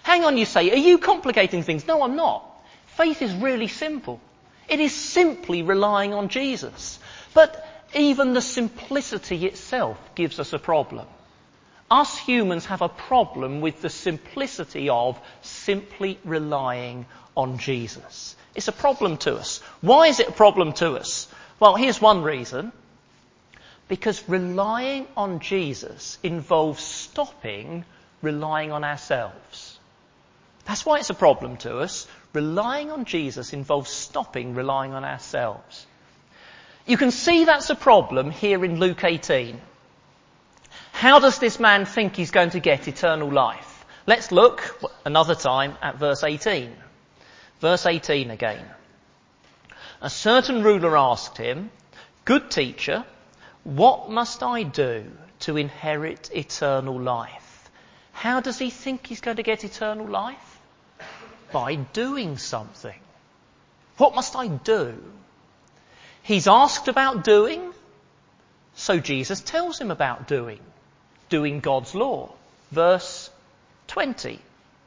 Hang 0.03 0.23
on, 0.23 0.37
you 0.37 0.45
say, 0.45 0.69
are 0.71 0.75
you 0.75 0.97
complicating 0.97 1.63
things? 1.63 1.87
No, 1.87 2.03
I'm 2.03 2.15
not. 2.15 2.45
Faith 2.97 3.21
is 3.21 3.33
really 3.33 3.67
simple. 3.67 4.19
It 4.67 4.79
is 4.79 4.93
simply 4.93 5.63
relying 5.63 6.13
on 6.13 6.29
Jesus. 6.29 6.99
But 7.33 7.67
even 7.95 8.33
the 8.33 8.41
simplicity 8.41 9.45
itself 9.45 9.97
gives 10.15 10.39
us 10.39 10.53
a 10.53 10.59
problem. 10.59 11.07
Us 11.91 12.17
humans 12.17 12.65
have 12.67 12.81
a 12.81 12.89
problem 12.89 13.59
with 13.59 13.81
the 13.81 13.89
simplicity 13.89 14.89
of 14.89 15.19
simply 15.41 16.17
relying 16.23 17.05
on 17.35 17.57
Jesus. 17.57 18.35
It's 18.55 18.69
a 18.69 18.71
problem 18.71 19.17
to 19.17 19.35
us. 19.35 19.59
Why 19.81 20.07
is 20.07 20.21
it 20.21 20.29
a 20.29 20.31
problem 20.31 20.73
to 20.73 20.95
us? 20.95 21.27
Well, 21.59 21.75
here's 21.75 22.01
one 22.01 22.23
reason. 22.23 22.71
Because 23.89 24.27
relying 24.29 25.05
on 25.17 25.41
Jesus 25.41 26.17
involves 26.23 26.81
stopping 26.81 27.83
relying 28.21 28.71
on 28.71 28.83
ourselves. 28.83 29.79
That's 30.65 30.85
why 30.85 30.99
it's 30.99 31.09
a 31.09 31.15
problem 31.15 31.57
to 31.57 31.79
us. 31.79 32.07
Relying 32.33 32.91
on 32.91 33.05
Jesus 33.05 33.51
involves 33.51 33.89
stopping 33.89 34.55
relying 34.55 34.93
on 34.93 35.03
ourselves. 35.03 35.85
You 36.85 36.97
can 36.97 37.11
see 37.11 37.45
that's 37.45 37.69
a 37.69 37.75
problem 37.75 38.31
here 38.31 38.63
in 38.63 38.79
Luke 38.79 39.03
18. 39.03 39.59
How 41.01 41.17
does 41.17 41.39
this 41.39 41.59
man 41.59 41.85
think 41.85 42.15
he's 42.15 42.29
going 42.29 42.51
to 42.51 42.59
get 42.59 42.87
eternal 42.87 43.31
life? 43.31 43.85
Let's 44.05 44.31
look 44.31 44.61
another 45.03 45.33
time 45.33 45.75
at 45.81 45.97
verse 45.97 46.23
18. 46.23 46.71
Verse 47.59 47.87
18 47.87 48.29
again. 48.29 48.63
A 49.99 50.11
certain 50.11 50.61
ruler 50.61 50.95
asked 50.95 51.39
him, 51.39 51.71
Good 52.23 52.51
teacher, 52.51 53.03
what 53.63 54.11
must 54.11 54.43
I 54.43 54.61
do 54.61 55.11
to 55.39 55.57
inherit 55.57 56.29
eternal 56.35 56.99
life? 57.01 57.71
How 58.11 58.39
does 58.39 58.59
he 58.59 58.69
think 58.69 59.07
he's 59.07 59.21
going 59.21 59.37
to 59.37 59.43
get 59.51 59.63
eternal 59.63 60.05
life? 60.05 60.59
By 61.51 61.77
doing 61.77 62.37
something. 62.37 63.01
What 63.97 64.13
must 64.13 64.35
I 64.35 64.49
do? 64.49 65.03
He's 66.21 66.47
asked 66.47 66.87
about 66.87 67.23
doing, 67.23 67.73
so 68.75 68.99
Jesus 68.99 69.41
tells 69.41 69.81
him 69.81 69.89
about 69.89 70.27
doing. 70.27 70.59
Doing 71.31 71.61
God's 71.61 71.95
law. 71.95 72.29
Verse 72.71 73.31
20. 73.87 74.39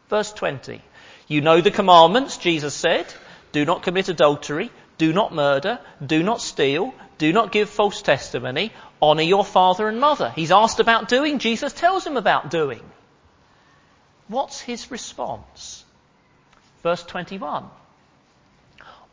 Verse 0.09 0.33
20. 0.33 0.81
You 1.27 1.41
know 1.41 1.61
the 1.61 1.71
commandments, 1.71 2.37
Jesus 2.37 2.75
said. 2.75 3.07
Do 3.51 3.65
not 3.65 3.83
commit 3.83 4.09
adultery. 4.09 4.71
Do 4.99 5.13
not 5.13 5.35
murder. 5.35 5.81
Do 6.05 6.23
not 6.23 6.41
steal. 6.41 6.95
Do 7.19 7.33
not 7.33 7.51
give 7.51 7.69
false 7.71 8.03
testimony. 8.03 8.73
Honour 9.01 9.23
your 9.23 9.45
father 9.45 9.89
and 9.89 9.99
mother. 9.99 10.31
He's 10.37 10.53
asked 10.53 10.81
about 10.81 11.09
doing. 11.09 11.39
Jesus 11.39 11.73
tells 11.73 12.07
him 12.07 12.17
about 12.17 12.51
doing. 12.51 12.83
What's 14.29 14.61
his 14.61 14.91
response? 14.91 15.85
Verse 16.83 17.03
21. 17.05 17.65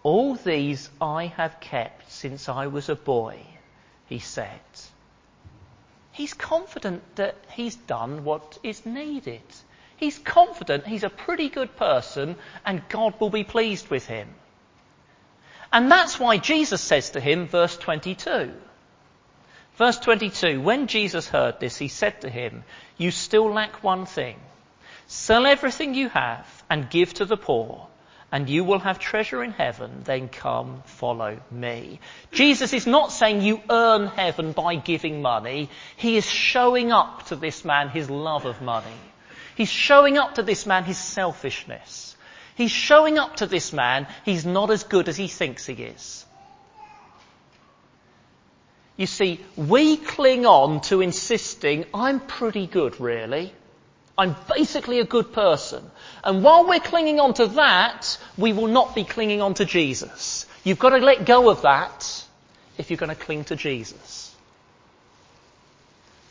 All 0.04 0.36
these 0.36 0.90
I 1.00 1.28
have 1.38 1.62
kept 1.62 2.12
since 2.12 2.50
I 2.50 2.68
was 2.68 2.90
a 2.90 2.96
boy, 2.96 3.40
he 4.08 4.20
said. 4.20 4.60
He's 6.12 6.34
confident 6.34 7.16
that 7.16 7.36
he's 7.52 7.76
done 7.76 8.24
what 8.24 8.58
is 8.64 8.86
needed. 8.86 9.42
He's 9.98 10.18
confident 10.18 10.88
he's 10.88 11.04
a 11.04 11.10
pretty 11.10 11.50
good 11.50 11.76
person 11.76 12.36
and 12.66 12.88
God 12.90 13.20
will 13.20 13.30
be 13.30 13.44
pleased 13.44 13.90
with 13.90 14.08
him. 14.08 14.28
And 15.72 15.90
that's 15.90 16.20
why 16.20 16.38
Jesus 16.38 16.82
says 16.82 17.12
to 17.12 17.20
him, 17.20 17.48
verse 17.48 17.78
22. 17.78 18.52
Verse 19.76 19.98
22, 20.00 20.60
when 20.62 20.88
Jesus 20.88 21.28
heard 21.28 21.60
this, 21.60 21.78
he 21.78 21.88
said 21.88 22.22
to 22.22 22.30
him, 22.30 22.64
You 22.98 23.12
still 23.12 23.52
lack 23.52 23.84
one 23.84 24.06
thing. 24.06 24.38
Sell 25.08 25.46
everything 25.46 25.94
you 25.94 26.10
have 26.10 26.64
and 26.70 26.90
give 26.90 27.14
to 27.16 27.26
the 27.26 27.38
poor, 27.38 27.88
and 28.32 28.50
you 28.50 28.64
will 28.64 28.80
have 28.80 28.98
treasure 28.98 29.44
in 29.44 29.52
heaven, 29.52 30.02
then 30.06 30.30
come 30.30 30.84
follow 30.86 31.40
me. 31.52 32.00
Jesus 32.32 32.72
is 32.72 32.88
not 32.88 33.12
saying 33.12 33.42
you 33.42 33.62
earn 33.70 34.08
heaven 34.08 34.54
by 34.54 34.76
giving 34.76 35.22
money. 35.22 35.70
He 35.98 36.16
is 36.16 36.26
showing 36.26 36.92
up 36.92 37.28
to 37.28 37.36
this 37.36 37.66
man 37.66 37.90
his 37.90 38.10
love 38.10 38.46
of 38.46 38.62
money. 38.62 38.88
He's 39.56 39.70
showing 39.70 40.18
up 40.18 40.36
to 40.36 40.44
this 40.44 40.66
man 40.66 40.86
his 40.86 40.98
selfishness. 40.98 42.16
He's 42.56 42.72
showing 42.72 43.18
up 43.18 43.38
to 43.38 43.48
this 43.48 43.74
man 43.74 44.08
he's 44.24 44.46
not 44.46 44.72
as 44.72 44.84
good 44.84 45.10
as 45.10 45.18
he 45.18 45.28
thinks 45.28 45.66
he 45.66 45.74
is. 45.74 46.26
You 48.96 49.08
see, 49.08 49.40
we 49.58 49.98
cling 49.98 50.46
on 50.46 50.82
to 50.82 51.02
insisting, 51.02 51.86
I'm 51.94 52.20
pretty 52.20 52.68
good 52.68 53.02
really. 53.02 53.54
I'm 54.18 54.36
basically 54.54 55.00
a 55.00 55.06
good 55.06 55.34
person. 55.34 55.84
And 56.24 56.44
while 56.44 56.68
we're 56.68 56.80
clinging 56.80 57.20
on 57.20 57.34
to 57.36 57.48
that, 57.48 58.18
we 58.38 58.54
will 58.54 58.68
not 58.68 58.94
be 58.94 59.04
clinging 59.04 59.42
on 59.42 59.54
to 59.56 59.66
Jesus. 59.66 60.46
You've 60.64 60.80
got 60.80 60.90
to 60.90 60.98
let 60.98 61.26
go 61.26 61.50
of 61.50 61.64
that 61.64 62.26
if 62.78 62.90
you're 62.90 62.98
going 62.98 63.10
to 63.10 63.16
cling 63.16 63.46
to 63.46 63.56
Jesus. 63.56 64.36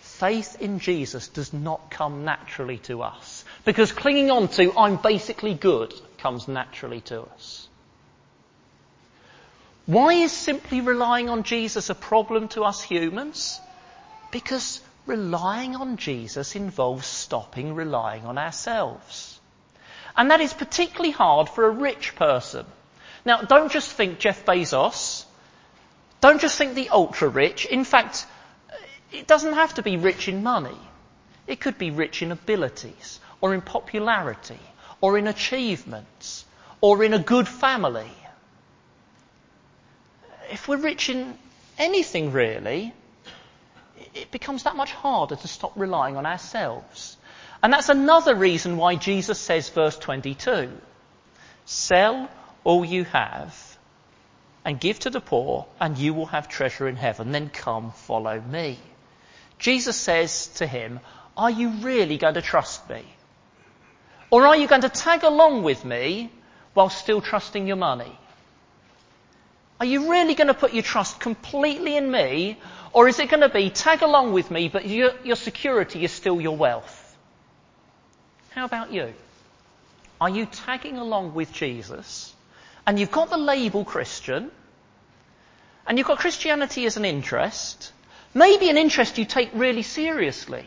Faith 0.00 0.60
in 0.60 0.78
Jesus 0.78 1.28
does 1.28 1.52
not 1.52 1.90
come 1.90 2.24
naturally 2.24 2.78
to 2.78 3.02
us. 3.02 3.44
Because 3.64 3.90
clinging 3.90 4.30
on 4.30 4.48
to, 4.48 4.72
I'm 4.76 4.96
basically 4.96 5.54
good, 5.54 5.94
comes 6.18 6.46
naturally 6.46 7.00
to 7.02 7.22
us. 7.22 7.68
Why 9.86 10.12
is 10.12 10.30
simply 10.30 10.82
relying 10.82 11.30
on 11.30 11.42
Jesus 11.42 11.90
a 11.90 11.94
problem 11.94 12.48
to 12.48 12.62
us 12.62 12.82
humans? 12.82 13.60
Because 14.30 14.80
relying 15.10 15.74
on 15.74 15.96
Jesus 15.96 16.54
involves 16.54 17.04
stopping 17.04 17.74
relying 17.74 18.24
on 18.24 18.38
ourselves. 18.38 19.40
And 20.16 20.30
that 20.30 20.40
is 20.40 20.52
particularly 20.52 21.10
hard 21.10 21.48
for 21.48 21.66
a 21.66 21.70
rich 21.70 22.14
person. 22.14 22.64
Now, 23.24 23.42
don't 23.42 23.72
just 23.72 23.90
think 23.90 24.20
Jeff 24.20 24.46
Bezos. 24.46 25.24
Don't 26.20 26.40
just 26.40 26.56
think 26.56 26.74
the 26.74 26.90
ultra 26.90 27.28
rich. 27.28 27.66
In 27.66 27.84
fact, 27.84 28.24
it 29.12 29.26
doesn't 29.26 29.54
have 29.54 29.74
to 29.74 29.82
be 29.82 29.96
rich 29.96 30.28
in 30.28 30.44
money. 30.44 30.78
It 31.48 31.58
could 31.58 31.76
be 31.76 31.90
rich 31.90 32.22
in 32.22 32.30
abilities, 32.30 33.18
or 33.40 33.52
in 33.52 33.62
popularity, 33.62 34.60
or 35.00 35.18
in 35.18 35.26
achievements, 35.26 36.44
or 36.80 37.02
in 37.02 37.14
a 37.14 37.18
good 37.18 37.48
family. 37.48 38.12
If 40.52 40.68
we're 40.68 40.76
rich 40.76 41.08
in 41.08 41.36
anything 41.78 42.30
really, 42.30 42.94
it 44.14 44.30
becomes 44.30 44.64
that 44.64 44.76
much 44.76 44.92
harder 44.92 45.36
to 45.36 45.48
stop 45.48 45.72
relying 45.76 46.16
on 46.16 46.26
ourselves. 46.26 47.16
And 47.62 47.72
that's 47.72 47.88
another 47.88 48.34
reason 48.34 48.76
why 48.76 48.96
Jesus 48.96 49.38
says, 49.38 49.68
verse 49.68 49.98
22, 49.98 50.70
sell 51.64 52.30
all 52.64 52.84
you 52.84 53.04
have 53.04 53.70
and 54.64 54.78
give 54.78 54.98
to 55.00 55.10
the 55.10 55.20
poor, 55.20 55.66
and 55.80 55.96
you 55.96 56.12
will 56.12 56.26
have 56.26 56.48
treasure 56.48 56.86
in 56.88 56.96
heaven. 56.96 57.32
Then 57.32 57.48
come, 57.48 57.92
follow 57.92 58.40
me. 58.40 58.78
Jesus 59.58 59.96
says 59.96 60.48
to 60.56 60.66
him, 60.66 61.00
Are 61.36 61.50
you 61.50 61.70
really 61.80 62.18
going 62.18 62.34
to 62.34 62.42
trust 62.42 62.88
me? 62.88 63.02
Or 64.30 64.46
are 64.46 64.56
you 64.56 64.68
going 64.68 64.82
to 64.82 64.88
tag 64.88 65.24
along 65.24 65.62
with 65.62 65.84
me 65.84 66.30
while 66.74 66.90
still 66.90 67.20
trusting 67.20 67.66
your 67.66 67.76
money? 67.76 68.18
Are 69.80 69.86
you 69.86 70.10
really 70.10 70.34
going 70.34 70.48
to 70.48 70.54
put 70.54 70.74
your 70.74 70.82
trust 70.82 71.20
completely 71.20 71.96
in 71.96 72.10
me, 72.10 72.58
or 72.92 73.08
is 73.08 73.18
it 73.18 73.30
going 73.30 73.40
to 73.40 73.48
be 73.48 73.70
tag 73.70 74.02
along 74.02 74.34
with 74.34 74.50
me, 74.50 74.68
but 74.68 74.86
your, 74.86 75.12
your 75.24 75.36
security 75.36 76.04
is 76.04 76.12
still 76.12 76.38
your 76.38 76.54
wealth? 76.54 77.16
How 78.50 78.66
about 78.66 78.92
you? 78.92 79.14
Are 80.20 80.28
you 80.28 80.44
tagging 80.44 80.98
along 80.98 81.32
with 81.32 81.50
Jesus, 81.54 82.34
and 82.86 83.00
you've 83.00 83.10
got 83.10 83.30
the 83.30 83.38
label 83.38 83.86
Christian, 83.86 84.50
and 85.86 85.96
you've 85.96 86.06
got 86.06 86.18
Christianity 86.18 86.84
as 86.84 86.98
an 86.98 87.06
interest, 87.06 87.90
maybe 88.34 88.68
an 88.68 88.76
interest 88.76 89.16
you 89.16 89.24
take 89.24 89.50
really 89.54 89.82
seriously, 89.82 90.66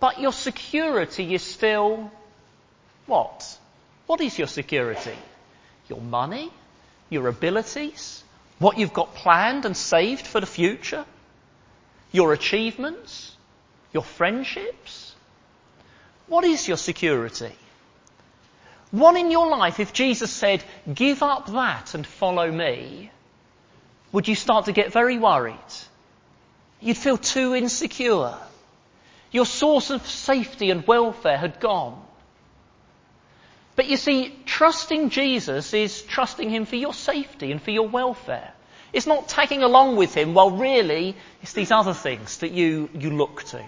but 0.00 0.20
your 0.20 0.32
security 0.32 1.34
is 1.34 1.42
still 1.42 2.10
what? 3.04 3.58
What 4.06 4.22
is 4.22 4.38
your 4.38 4.48
security? 4.48 5.16
Your 5.90 6.00
money? 6.00 6.50
Your 7.10 7.28
abilities? 7.28 8.21
What 8.62 8.78
you've 8.78 8.92
got 8.92 9.16
planned 9.16 9.64
and 9.64 9.76
saved 9.76 10.24
for 10.24 10.38
the 10.38 10.46
future? 10.46 11.04
Your 12.12 12.32
achievements? 12.32 13.36
Your 13.92 14.04
friendships? 14.04 15.16
What 16.28 16.44
is 16.44 16.68
your 16.68 16.76
security? 16.76 17.56
What 18.92 19.16
in 19.16 19.32
your 19.32 19.48
life, 19.48 19.80
if 19.80 19.92
Jesus 19.92 20.30
said, 20.30 20.62
give 20.94 21.24
up 21.24 21.46
that 21.46 21.94
and 21.94 22.06
follow 22.06 22.52
me, 22.52 23.10
would 24.12 24.28
you 24.28 24.36
start 24.36 24.66
to 24.66 24.72
get 24.72 24.92
very 24.92 25.18
worried? 25.18 25.56
You'd 26.80 26.96
feel 26.96 27.18
too 27.18 27.56
insecure. 27.56 28.36
Your 29.32 29.46
source 29.46 29.90
of 29.90 30.06
safety 30.06 30.70
and 30.70 30.86
welfare 30.86 31.36
had 31.36 31.58
gone. 31.58 32.00
But 33.74 33.86
you 33.86 33.96
see, 33.96 34.36
trusting 34.44 35.10
Jesus 35.10 35.72
is 35.72 36.02
trusting 36.02 36.50
Him 36.50 36.66
for 36.66 36.76
your 36.76 36.92
safety 36.92 37.52
and 37.52 37.62
for 37.62 37.70
your 37.70 37.88
welfare. 37.88 38.52
It's 38.92 39.06
not 39.06 39.28
tagging 39.28 39.62
along 39.62 39.96
with 39.96 40.14
Him 40.14 40.34
while 40.34 40.50
really 40.50 41.16
it's 41.40 41.54
these 41.54 41.70
other 41.70 41.94
things 41.94 42.38
that 42.38 42.50
you, 42.50 42.90
you 42.94 43.10
look 43.10 43.44
to. 43.44 43.64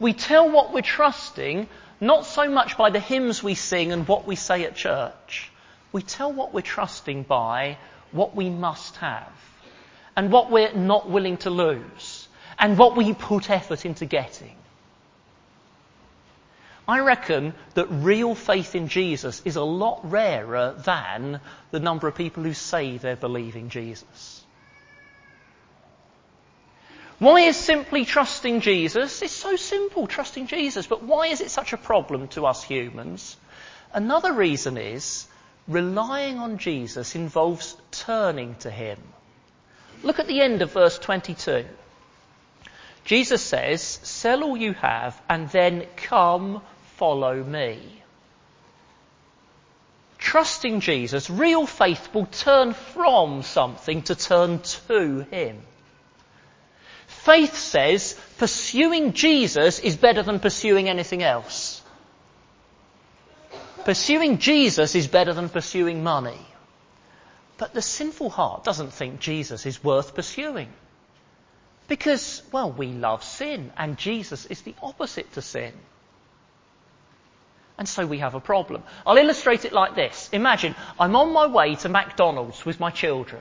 We 0.00 0.12
tell 0.12 0.50
what 0.50 0.72
we're 0.72 0.82
trusting 0.82 1.68
not 2.00 2.24
so 2.26 2.48
much 2.48 2.76
by 2.76 2.90
the 2.90 3.00
hymns 3.00 3.42
we 3.42 3.54
sing 3.54 3.92
and 3.92 4.06
what 4.06 4.26
we 4.26 4.36
say 4.36 4.64
at 4.64 4.76
church. 4.76 5.50
We 5.92 6.02
tell 6.02 6.32
what 6.32 6.54
we're 6.54 6.60
trusting 6.60 7.24
by 7.24 7.78
what 8.12 8.36
we 8.36 8.50
must 8.50 8.96
have 8.96 9.32
and 10.16 10.30
what 10.30 10.50
we're 10.50 10.74
not 10.74 11.08
willing 11.10 11.36
to 11.38 11.50
lose 11.50 12.28
and 12.58 12.78
what 12.78 12.96
we 12.96 13.14
put 13.14 13.50
effort 13.50 13.84
into 13.84 14.06
getting. 14.06 14.57
I 16.88 17.00
reckon 17.00 17.52
that 17.74 17.86
real 17.90 18.34
faith 18.34 18.74
in 18.74 18.88
Jesus 18.88 19.42
is 19.44 19.56
a 19.56 19.62
lot 19.62 20.10
rarer 20.10 20.74
than 20.84 21.40
the 21.70 21.80
number 21.80 22.08
of 22.08 22.14
people 22.14 22.42
who 22.42 22.54
say 22.54 22.96
they're 22.96 23.14
believing 23.14 23.68
Jesus. 23.68 24.42
Why 27.18 27.40
is 27.42 27.58
simply 27.58 28.06
trusting 28.06 28.62
Jesus? 28.62 29.20
It's 29.20 29.34
so 29.34 29.56
simple, 29.56 30.06
trusting 30.06 30.46
Jesus, 30.46 30.86
but 30.86 31.02
why 31.02 31.26
is 31.26 31.42
it 31.42 31.50
such 31.50 31.74
a 31.74 31.76
problem 31.76 32.28
to 32.28 32.46
us 32.46 32.62
humans? 32.62 33.36
Another 33.92 34.32
reason 34.32 34.78
is 34.78 35.26
relying 35.66 36.38
on 36.38 36.56
Jesus 36.56 37.14
involves 37.14 37.76
turning 37.90 38.54
to 38.60 38.70
Him. 38.70 38.98
Look 40.02 40.20
at 40.20 40.26
the 40.26 40.40
end 40.40 40.62
of 40.62 40.72
verse 40.72 40.98
22. 40.98 41.66
Jesus 43.04 43.42
says, 43.42 43.82
sell 43.82 44.44
all 44.44 44.56
you 44.56 44.72
have 44.74 45.20
and 45.28 45.50
then 45.50 45.86
come 45.96 46.62
follow 46.98 47.42
me. 47.42 48.02
Trusting 50.18 50.80
Jesus, 50.80 51.30
real 51.30 51.64
faith 51.64 52.12
will 52.12 52.26
turn 52.26 52.74
from 52.74 53.42
something 53.42 54.02
to 54.02 54.14
turn 54.14 54.58
to 54.88 55.20
Him. 55.30 55.62
Faith 57.06 57.56
says 57.56 58.18
pursuing 58.36 59.12
Jesus 59.12 59.78
is 59.78 59.96
better 59.96 60.22
than 60.22 60.40
pursuing 60.40 60.88
anything 60.88 61.22
else. 61.22 61.80
Pursuing 63.84 64.38
Jesus 64.38 64.94
is 64.94 65.06
better 65.06 65.32
than 65.32 65.48
pursuing 65.48 66.02
money. 66.02 66.40
But 67.56 67.74
the 67.74 67.82
sinful 67.82 68.30
heart 68.30 68.64
doesn't 68.64 68.92
think 68.92 69.20
Jesus 69.20 69.66
is 69.66 69.82
worth 69.82 70.14
pursuing. 70.14 70.68
Because, 71.86 72.42
well, 72.52 72.70
we 72.70 72.88
love 72.88 73.24
sin, 73.24 73.72
and 73.76 73.96
Jesus 73.96 74.46
is 74.46 74.60
the 74.62 74.74
opposite 74.82 75.32
to 75.32 75.42
sin. 75.42 75.72
And 77.78 77.88
so 77.88 78.06
we 78.06 78.18
have 78.18 78.34
a 78.34 78.40
problem. 78.40 78.82
I'll 79.06 79.16
illustrate 79.16 79.64
it 79.64 79.72
like 79.72 79.94
this. 79.94 80.28
Imagine 80.32 80.74
I'm 80.98 81.14
on 81.14 81.32
my 81.32 81.46
way 81.46 81.76
to 81.76 81.88
McDonald's 81.88 82.66
with 82.66 82.80
my 82.80 82.90
children. 82.90 83.40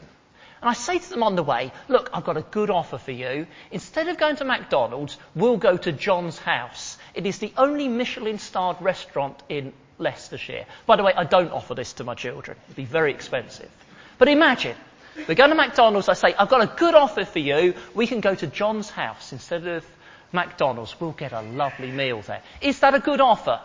And 0.61 0.69
I 0.69 0.73
say 0.73 0.97
to 0.97 1.09
them 1.09 1.23
on 1.23 1.35
the 1.35 1.43
way, 1.43 1.71
look, 1.87 2.09
I've 2.13 2.23
got 2.23 2.37
a 2.37 2.41
good 2.41 2.69
offer 2.69 2.97
for 2.97 3.11
you. 3.11 3.47
Instead 3.71 4.07
of 4.07 4.17
going 4.17 4.35
to 4.37 4.45
McDonald's, 4.45 5.17
we'll 5.35 5.57
go 5.57 5.77
to 5.77 5.91
John's 5.91 6.37
house. 6.37 6.97
It 7.13 7.25
is 7.25 7.39
the 7.39 7.53
only 7.57 7.87
Michelin 7.87 8.39
starred 8.39 8.81
restaurant 8.81 9.41
in 9.49 9.73
Leicestershire. 9.99 10.65
By 10.85 10.95
the 10.95 11.03
way, 11.03 11.13
I 11.13 11.23
don't 11.23 11.51
offer 11.51 11.75
this 11.75 11.93
to 11.93 12.03
my 12.03 12.15
children. 12.15 12.57
It'd 12.65 12.75
be 12.75 12.85
very 12.85 13.11
expensive. 13.11 13.69
But 14.17 14.29
imagine, 14.29 14.75
we're 15.27 15.35
going 15.35 15.51
to 15.51 15.55
McDonald's, 15.55 16.09
I 16.09 16.13
say, 16.13 16.33
I've 16.33 16.49
got 16.49 16.61
a 16.61 16.75
good 16.75 16.95
offer 16.95 17.25
for 17.25 17.39
you. 17.39 17.75
We 17.93 18.07
can 18.07 18.19
go 18.19 18.33
to 18.33 18.47
John's 18.47 18.89
house 18.89 19.31
instead 19.31 19.67
of 19.67 19.85
McDonald's. 20.31 20.99
We'll 20.99 21.11
get 21.11 21.33
a 21.33 21.41
lovely 21.41 21.91
meal 21.91 22.21
there. 22.21 22.41
Is 22.61 22.79
that 22.79 22.95
a 22.95 22.99
good 22.99 23.21
offer? 23.21 23.59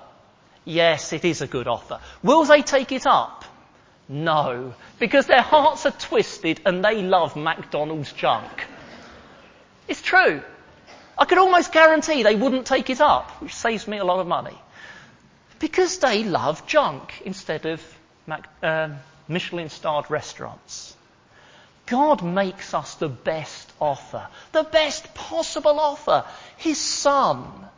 Yes, 0.65 1.13
it 1.13 1.25
is 1.25 1.43
a 1.43 1.47
good 1.47 1.67
offer. 1.67 2.01
Will 2.23 2.45
they 2.45 2.63
take 2.63 2.93
it 2.93 3.07
up? 3.07 3.45
No, 4.09 4.75
because 4.99 5.27
their 5.27 5.43
hearts 5.43 5.87
are 5.87 5.93
twisted 5.93 6.61
and 6.65 6.85
they 6.85 7.03
love 7.03 7.35
McDonald's 7.37 8.13
junk. 8.13 8.67
It's 9.89 10.03
true. 10.03 10.43
I 11.19 11.25
could 11.25 11.39
almost 11.39 11.73
guarantee 11.73 12.23
they 12.23 12.37
wouldn't 12.37 12.67
take 12.67 12.91
it 12.91 13.01
up, 13.01 13.31
which 13.43 13.55
saves 13.55 13.87
me 13.87 13.99
a 13.99 14.05
lot 14.05 14.21
of 14.21 14.27
money. 14.27 14.57
Because 15.59 15.99
they 15.99 16.25
love 16.25 16.67
junk 16.67 17.23
instead 17.25 17.67
of 17.67 17.99
um, 18.63 18.99
Michelin 19.29 19.69
starred 19.69 20.11
restaurants. 20.11 20.97
God 21.87 22.23
makes 22.23 22.75
us 22.75 22.95
the 22.95 23.09
best 23.09 23.71
offer, 23.81 24.27
the 24.53 24.65
best 24.65 25.15
possible 25.15 25.79
offer, 25.79 26.25
His 26.57 26.79
Son, 26.79 27.69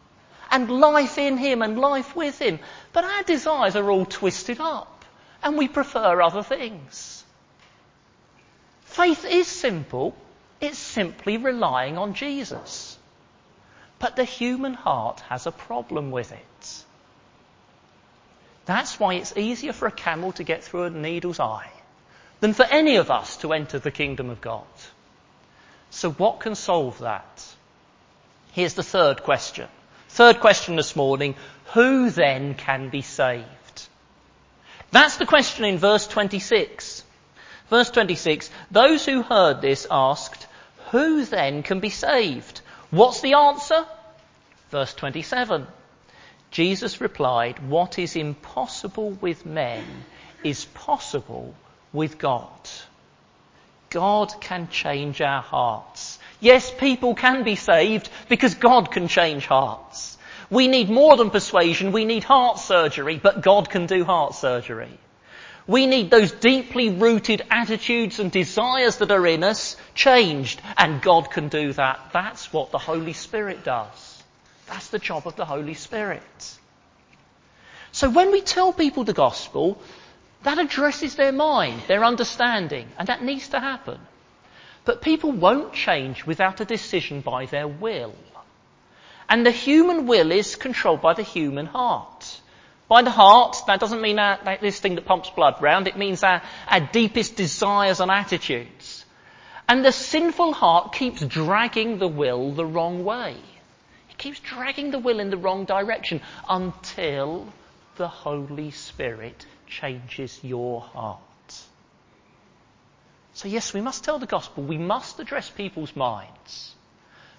and 0.55 0.71
life 0.71 1.19
in 1.19 1.37
Him 1.37 1.63
and 1.63 1.77
life 1.77 2.15
with 2.15 2.41
Him. 2.41 2.61
But 2.93 3.03
our 3.03 3.25
desires 3.25 3.75
are 3.75 3.91
all 3.91 4.07
twisted 4.07 4.61
up, 4.61 5.05
and 5.43 5.59
we 5.59 5.67
prefer 5.67 6.23
other 6.23 6.45
things. 6.45 7.25
Faith 8.85 9.25
is 9.25 9.49
simple, 9.49 10.15
it's 10.61 10.79
simply 10.79 11.39
relying 11.39 11.99
on 11.99 12.15
Jesus. 12.15 12.97
But 13.99 14.15
the 14.15 14.23
human 14.23 14.75
heart 14.75 15.19
has 15.29 15.49
a 15.49 15.51
problem 15.51 16.13
with 16.13 16.31
it. 16.31 16.85
That's 18.65 19.01
why 19.01 19.15
it's 19.15 19.37
easier 19.37 19.73
for 19.73 19.89
a 19.89 19.93
camel 20.07 20.31
to 20.33 20.45
get 20.45 20.63
through 20.63 20.85
a 20.85 20.91
needle's 20.91 21.41
eye 21.41 21.73
than 22.39 22.53
for 22.53 22.65
any 22.65 22.95
of 22.97 23.11
us 23.11 23.39
to 23.39 23.53
enter 23.53 23.81
the 23.81 23.91
kingdom 23.91 24.31
of 24.31 24.41
God. 24.41 24.77
So 25.91 26.13
what 26.13 26.39
can 26.39 26.55
solve 26.55 27.01
that? 27.01 27.45
Here's 28.53 28.75
the 28.75 28.85
third 28.85 29.25
question. 29.25 29.69
Third 30.15 30.39
question 30.39 30.77
this 30.77 30.95
morning. 30.95 31.35
Who 31.73 32.09
then 32.09 32.55
can 32.55 32.89
be 32.89 33.03
saved? 33.03 33.89
That's 34.93 35.17
the 35.17 35.27
question 35.27 35.65
in 35.65 35.79
verse 35.79 36.07
26. 36.07 37.03
Verse 37.69 37.91
26. 37.91 38.49
Those 38.71 39.05
who 39.05 39.23
heard 39.23 39.61
this 39.61 39.89
asked, 39.91 40.47
who 40.93 41.25
then 41.25 41.65
can 41.65 41.81
be 41.81 41.91
saved? 41.91 42.61
What's 42.93 43.23
the 43.23 43.35
answer? 43.35 43.85
Verse 44.71 44.95
27. 44.95 45.67
Jesus 46.53 47.01
replied, 47.01 47.69
what 47.69 47.99
is 47.99 48.15
impossible 48.15 49.19
with 49.21 49.45
men 49.45 49.85
is 50.45 50.65
possible 50.67 51.57
with 51.93 52.19
God. 52.19 52.71
God 53.91 54.33
can 54.41 54.69
change 54.69 55.21
our 55.21 55.43
hearts. 55.43 56.21
Yes, 56.45 56.71
people 56.71 57.15
can 57.15 57.43
be 57.43 57.57
saved 57.57 58.11
because 58.29 58.55
God 58.55 58.91
can 58.91 59.09
change 59.09 59.47
hearts. 59.47 60.19
We 60.51 60.69
need 60.69 60.91
more 60.91 61.17
than 61.17 61.31
persuasion, 61.31 61.91
we 61.91 62.05
need 62.05 62.23
heart 62.23 62.59
surgery, 62.59 63.17
but 63.17 63.41
God 63.41 63.71
can 63.71 63.87
do 63.87 64.05
heart 64.05 64.35
surgery. 64.35 64.99
We 65.67 65.87
need 65.87 66.11
those 66.11 66.33
deeply 66.33 66.91
rooted 66.91 67.41
attitudes 67.51 68.21
and 68.21 68.31
desires 68.31 68.99
that 68.99 69.11
are 69.11 69.27
in 69.27 69.43
us 69.43 69.79
changed, 69.95 70.61
and 70.77 71.01
God 71.01 71.31
can 71.31 71.49
do 71.49 71.73
that. 71.73 72.11
That's 72.13 72.53
what 72.53 72.73
the 72.73 72.79
Holy 72.79 73.15
Spirit 73.15 73.65
does. 73.65 74.23
That's 74.67 74.89
the 74.89 74.99
job 74.99 75.27
of 75.27 75.37
the 75.37 75.47
Holy 75.47 75.73
Spirit. 75.73 76.59
So 77.93 78.11
when 78.11 78.33
we 78.33 78.43
tell 78.43 78.75
people 78.75 79.05
the 79.05 79.15
gospel, 79.15 79.81
that 80.43 80.59
addresses 80.59 81.15
their 81.15 81.33
mind, 81.33 81.81
their 81.89 82.05
understanding, 82.05 82.87
and 82.99 83.09
that 83.09 83.23
needs 83.23 83.49
to 83.49 83.61
happen. 83.61 83.99
But 84.85 85.03
people 85.03 85.33
won't 85.33 85.73
change 85.73 86.27
without 86.27 86.61
a 86.61 86.65
decision 86.65 87.21
by 87.21 87.47
their 87.47 87.67
will. 87.67 88.15
And 89.29 89.47
the 89.47 89.51
human 89.51 90.07
will 90.07 90.31
is 90.31 90.57
controlled 90.57 91.01
by 91.01 91.15
the 91.15 91.23
human 91.23 91.67
heart. 91.67 92.41
By 92.89 93.03
the 93.03 93.11
heart, 93.11 93.57
that 93.67 93.81
doesn't 93.81 94.03
mean 94.03 94.19
our, 94.19 94.39
this 94.61 94.79
thing 94.79 94.97
that 94.97 95.07
pumps 95.07 95.31
blood 95.31 95.63
round, 95.63 95.89
it 95.89 95.97
means 95.97 96.23
our, 96.23 96.43
our 96.69 96.81
deepest 96.81 97.35
desires 97.35 98.01
and 98.01 98.11
attitudes. 98.11 99.05
And 99.67 99.83
the 99.83 99.93
sinful 99.93 100.53
heart 100.53 100.93
keeps 100.93 101.23
dragging 101.23 101.99
the 101.99 102.09
will 102.09 102.53
the 102.53 102.67
wrong 102.67 103.05
way. 103.05 103.37
It 104.11 104.19
keeps 104.19 104.39
dragging 104.41 104.91
the 104.91 104.99
will 104.99 105.19
in 105.19 105.31
the 105.31 105.39
wrong 105.39 105.65
direction 105.65 106.21
until 106.47 107.49
the 107.97 108.09
Holy 108.09 108.71
Spirit 108.71 109.47
changes 109.67 110.39
your 110.43 110.83
heart. 110.83 111.21
So, 113.35 113.49
yes, 113.49 113.75
we 113.75 113.81
must 113.81 114.05
tell 114.05 114.19
the 114.19 114.27
gospel. 114.27 114.63
We 114.63 114.79
must 114.79 115.19
address 115.21 115.51
people's 115.51 115.95
minds. 115.95 116.75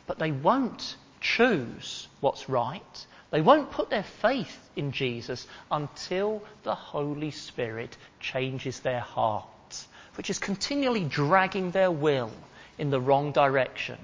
But 0.07 0.19
they 0.19 0.31
won't 0.31 0.97
choose 1.21 2.07
what's 2.19 2.47
right. 2.47 3.05
They 3.31 3.41
won't 3.41 3.71
put 3.71 3.89
their 3.89 4.03
faith 4.03 4.57
in 4.75 4.91
Jesus 4.91 5.47
until 5.71 6.43
the 6.63 6.75
Holy 6.75 7.31
Spirit 7.31 7.97
changes 8.19 8.79
their 8.79 8.99
heart, 8.99 9.85
which 10.15 10.29
is 10.29 10.37
continually 10.37 11.03
dragging 11.03 11.71
their 11.71 11.91
will 11.91 12.31
in 12.77 12.91
the 12.91 13.01
wrong 13.01 13.31
direction. 13.31 13.97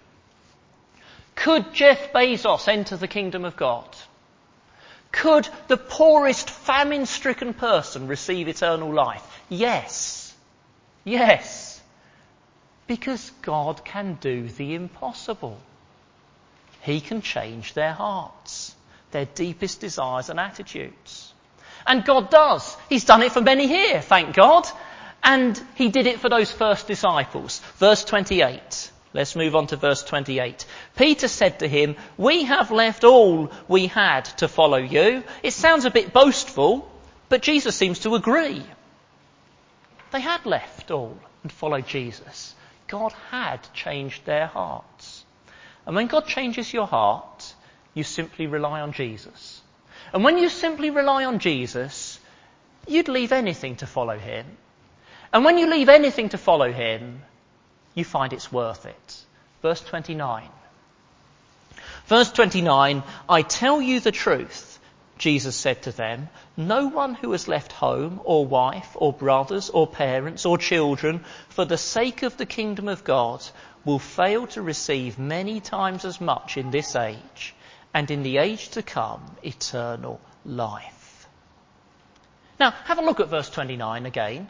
Could 1.36 1.74
Jeff 1.74 2.12
Bezos 2.14 2.68
enter 2.68 2.98
the 2.98 3.08
kingdom 3.08 3.46
of 3.46 3.56
God? 3.56 3.88
Could 5.12 5.48
the 5.68 5.78
poorest 5.78 6.50
famine 6.50 7.06
stricken 7.06 7.54
person 7.54 8.08
receive 8.08 8.48
eternal 8.48 8.94
life? 8.94 9.24
Yes. 9.50 10.34
Yes. 11.04 11.71
Because 12.92 13.32
God 13.42 13.86
can 13.86 14.16
do 14.16 14.50
the 14.50 14.76
impossible. 14.76 15.58
He 16.82 17.00
can 17.00 17.22
change 17.22 17.74
their 17.74 17.94
hearts, 17.94 18.76
their 19.12 19.24
deepest 19.24 19.80
desires 19.80 20.30
and 20.30 20.38
attitudes. 20.38 21.34
And 21.88 22.04
God 22.04 22.30
does. 22.30 22.76
He's 22.90 23.06
done 23.06 23.24
it 23.24 23.32
for 23.32 23.40
many 23.40 23.66
here, 23.66 24.02
thank 24.02 24.36
God. 24.36 24.68
And 25.24 25.58
He 25.76 25.88
did 25.88 26.06
it 26.06 26.20
for 26.20 26.28
those 26.28 26.52
first 26.52 26.86
disciples. 26.86 27.62
Verse 27.78 28.04
28. 28.04 28.92
Let's 29.14 29.38
move 29.38 29.56
on 29.56 29.68
to 29.68 29.78
verse 29.78 30.04
28. 30.04 30.66
Peter 30.98 31.30
said 31.30 31.60
to 31.60 31.70
him, 31.70 31.96
We 32.18 32.44
have 32.44 32.72
left 32.72 33.06
all 33.06 33.54
we 33.70 33.88
had 33.88 34.26
to 34.40 34.50
follow 34.50 34.80
you. 34.80 35.24
It 35.44 35.54
sounds 35.54 35.86
a 35.86 35.92
bit 35.92 36.12
boastful, 36.12 36.92
but 37.30 37.42
Jesus 37.42 37.74
seems 37.74 38.00
to 38.00 38.16
agree. 38.16 38.66
They 40.12 40.20
had 40.20 40.46
left 40.46 40.92
all 40.92 41.18
and 41.44 41.54
followed 41.54 41.88
Jesus. 41.88 42.54
God 42.92 43.14
had 43.32 43.74
changed 43.74 44.26
their 44.26 44.48
hearts. 44.48 45.24
And 45.88 45.96
when 45.96 46.08
God 46.08 46.28
changes 46.28 46.74
your 46.74 46.86
heart, 46.86 47.56
you 47.94 48.04
simply 48.04 48.48
rely 48.48 48.82
on 48.82 48.92
Jesus. 48.92 49.62
And 50.14 50.26
when 50.26 50.38
you 50.38 50.50
simply 50.50 50.90
rely 50.90 51.24
on 51.24 51.40
Jesus, 51.40 52.20
you'd 52.86 53.08
leave 53.08 53.32
anything 53.32 53.78
to 53.78 53.88
follow 53.88 54.18
him. 54.18 54.46
And 55.32 55.46
when 55.46 55.58
you 55.58 55.70
leave 55.70 55.88
anything 55.88 56.30
to 56.30 56.38
follow 56.38 56.70
him, 56.70 57.22
you 57.96 58.04
find 58.04 58.34
it's 58.34 58.52
worth 58.52 58.86
it. 58.86 59.26
Verse 59.62 59.82
29. 59.82 60.50
Verse 62.08 62.32
29, 62.34 63.04
I 63.30 63.42
tell 63.42 63.82
you 63.82 64.02
the 64.02 64.12
truth, 64.12 64.71
Jesus 65.22 65.56
said 65.56 65.84
to 65.84 65.92
them, 65.92 66.30
no 66.58 66.88
one 66.88 67.14
who 67.14 67.32
has 67.34 67.48
left 67.48 67.72
home 67.74 68.20
or 68.24 68.44
wife 68.44 68.90
or 68.96 69.14
brothers 69.14 69.70
or 69.70 69.86
parents 69.86 70.48
or 70.48 70.58
children 70.58 71.24
for 71.50 71.64
the 71.64 71.78
sake 71.78 72.24
of 72.24 72.38
the 72.38 72.48
kingdom 72.48 72.88
of 72.88 73.04
God 73.04 73.46
will 73.86 74.00
fail 74.00 74.48
to 74.48 74.64
receive 74.64 75.20
many 75.20 75.60
times 75.60 76.06
as 76.06 76.20
much 76.20 76.58
in 76.58 76.72
this 76.72 76.96
age 76.96 77.54
and 77.94 78.10
in 78.10 78.24
the 78.24 78.38
age 78.38 78.70
to 78.70 78.82
come 78.82 79.24
eternal 79.44 80.20
life. 80.44 81.28
Now, 82.60 82.72
have 82.72 82.98
a 82.98 83.06
look 83.06 83.20
at 83.20 83.30
verse 83.30 83.52
29 83.52 84.08
again. 84.08 84.48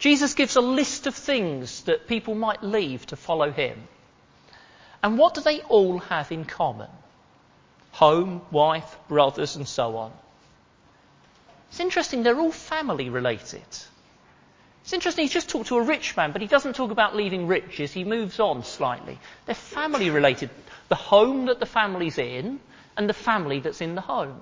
Jesus 0.00 0.34
gives 0.34 0.56
a 0.56 0.60
list 0.60 1.06
of 1.06 1.14
things 1.14 1.82
that 1.82 2.08
people 2.08 2.34
might 2.34 2.64
leave 2.64 3.06
to 3.06 3.16
follow 3.16 3.52
him. 3.52 3.86
And 5.00 5.16
what 5.16 5.34
do 5.34 5.42
they 5.42 5.60
all 5.60 6.00
have 6.00 6.32
in 6.32 6.44
common? 6.44 6.90
Home, 7.92 8.42
wife, 8.50 8.96
brothers, 9.08 9.56
and 9.56 9.66
so 9.66 9.96
on. 9.96 10.12
It's 11.70 11.80
interesting, 11.80 12.22
they're 12.22 12.38
all 12.38 12.52
family 12.52 13.08
related. 13.08 13.62
It's 14.82 14.92
interesting, 14.92 15.24
he's 15.24 15.32
just 15.32 15.48
talked 15.48 15.68
to 15.68 15.78
a 15.78 15.82
rich 15.82 16.16
man, 16.16 16.32
but 16.32 16.42
he 16.42 16.48
doesn't 16.48 16.74
talk 16.74 16.90
about 16.90 17.14
leaving 17.14 17.46
riches. 17.46 17.92
He 17.92 18.04
moves 18.04 18.40
on 18.40 18.64
slightly. 18.64 19.18
They're 19.46 19.54
family 19.54 20.10
related. 20.10 20.50
The 20.88 20.96
home 20.96 21.46
that 21.46 21.60
the 21.60 21.66
family's 21.66 22.18
in 22.18 22.60
and 22.96 23.08
the 23.08 23.14
family 23.14 23.60
that's 23.60 23.80
in 23.80 23.94
the 23.94 24.00
home. 24.00 24.40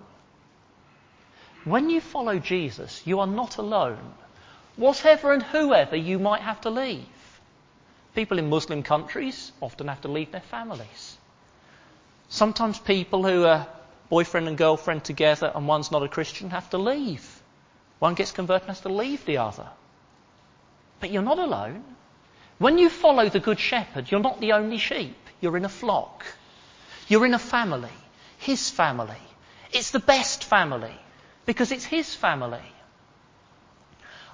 When 1.64 1.90
you 1.90 2.00
follow 2.00 2.38
Jesus, 2.38 3.02
you 3.04 3.20
are 3.20 3.26
not 3.26 3.58
alone 3.58 4.14
whatever 4.80 5.32
and 5.32 5.42
whoever 5.42 5.94
you 5.94 6.18
might 6.18 6.40
have 6.40 6.60
to 6.62 6.70
leave. 6.70 7.06
People 8.14 8.38
in 8.38 8.48
Muslim 8.48 8.82
countries 8.82 9.52
often 9.60 9.88
have 9.88 10.00
to 10.00 10.08
leave 10.08 10.32
their 10.32 10.40
families. 10.40 11.16
Sometimes 12.30 12.78
people 12.78 13.24
who 13.24 13.44
are 13.44 13.66
boyfriend 14.08 14.46
and 14.46 14.56
girlfriend 14.56 15.04
together 15.04 15.50
and 15.54 15.66
one's 15.66 15.90
not 15.90 16.04
a 16.04 16.08
Christian 16.08 16.50
have 16.50 16.70
to 16.70 16.78
leave. 16.78 17.42
One 17.98 18.14
gets 18.14 18.30
converted 18.30 18.68
and 18.68 18.76
has 18.76 18.80
to 18.82 18.88
leave 18.88 19.24
the 19.24 19.38
other. 19.38 19.68
But 21.00 21.10
you're 21.10 21.22
not 21.22 21.40
alone. 21.40 21.84
When 22.58 22.78
you 22.78 22.88
follow 22.88 23.28
the 23.28 23.40
Good 23.40 23.58
Shepherd, 23.58 24.10
you're 24.10 24.20
not 24.20 24.40
the 24.40 24.52
only 24.52 24.78
sheep. 24.78 25.16
You're 25.40 25.56
in 25.56 25.64
a 25.64 25.68
flock. 25.68 26.24
You're 27.08 27.26
in 27.26 27.34
a 27.34 27.38
family. 27.38 27.92
His 28.38 28.70
family. 28.70 29.22
It's 29.72 29.90
the 29.90 29.98
best 29.98 30.44
family 30.44 30.94
because 31.46 31.72
it's 31.72 31.84
His 31.84 32.14
family. 32.14 32.62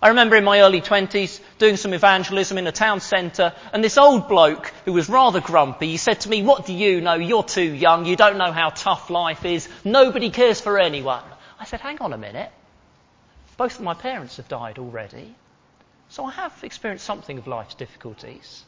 I 0.07 0.11
remember 0.11 0.37
in 0.37 0.45
my 0.45 0.61
early 0.61 0.81
20s 0.81 1.40
doing 1.59 1.77
some 1.77 1.92
evangelism 1.92 2.59
in 2.59 2.69
a 2.69 2.71
town 2.71 3.01
centre 3.01 3.53
and 3.73 3.83
this 3.83 3.99
old 3.99 4.29
bloke 4.29 4.73
who 4.85 4.92
was 4.92 5.09
rather 5.09 5.40
grumpy, 5.40 5.88
he 5.88 5.97
said 5.97 6.21
to 6.21 6.29
me, 6.29 6.45
what 6.45 6.64
do 6.64 6.73
you 6.73 7.01
know? 7.01 7.14
You're 7.14 7.42
too 7.42 7.75
young. 7.75 8.07
You 8.07 8.14
don't 8.14 8.38
know 8.38 8.53
how 8.53 8.71
tough 8.71 9.11
life 9.11 9.45
is. 9.45 9.69
Nobody 9.85 10.31
cares 10.31 10.61
for 10.61 10.79
anyone. 10.79 11.25
I 11.59 11.64
said, 11.64 11.81
hang 11.81 11.99
on 11.99 12.12
a 12.12 12.16
minute. 12.16 12.53
Both 13.57 13.81
of 13.81 13.85
my 13.85 13.95
parents 13.95 14.37
have 14.37 14.47
died 14.47 14.79
already. 14.79 15.35
So 16.09 16.25
I 16.25 16.31
have 16.31 16.55
experienced 16.62 17.05
something 17.05 17.38
of 17.38 17.49
life's 17.49 17.75
difficulties. 17.75 18.64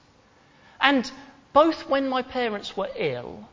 And 0.81 1.09
both 1.53 1.89
when 1.89 2.09
my 2.09 2.23
parents 2.23 2.77
were 2.77 2.91
ill 2.97 3.49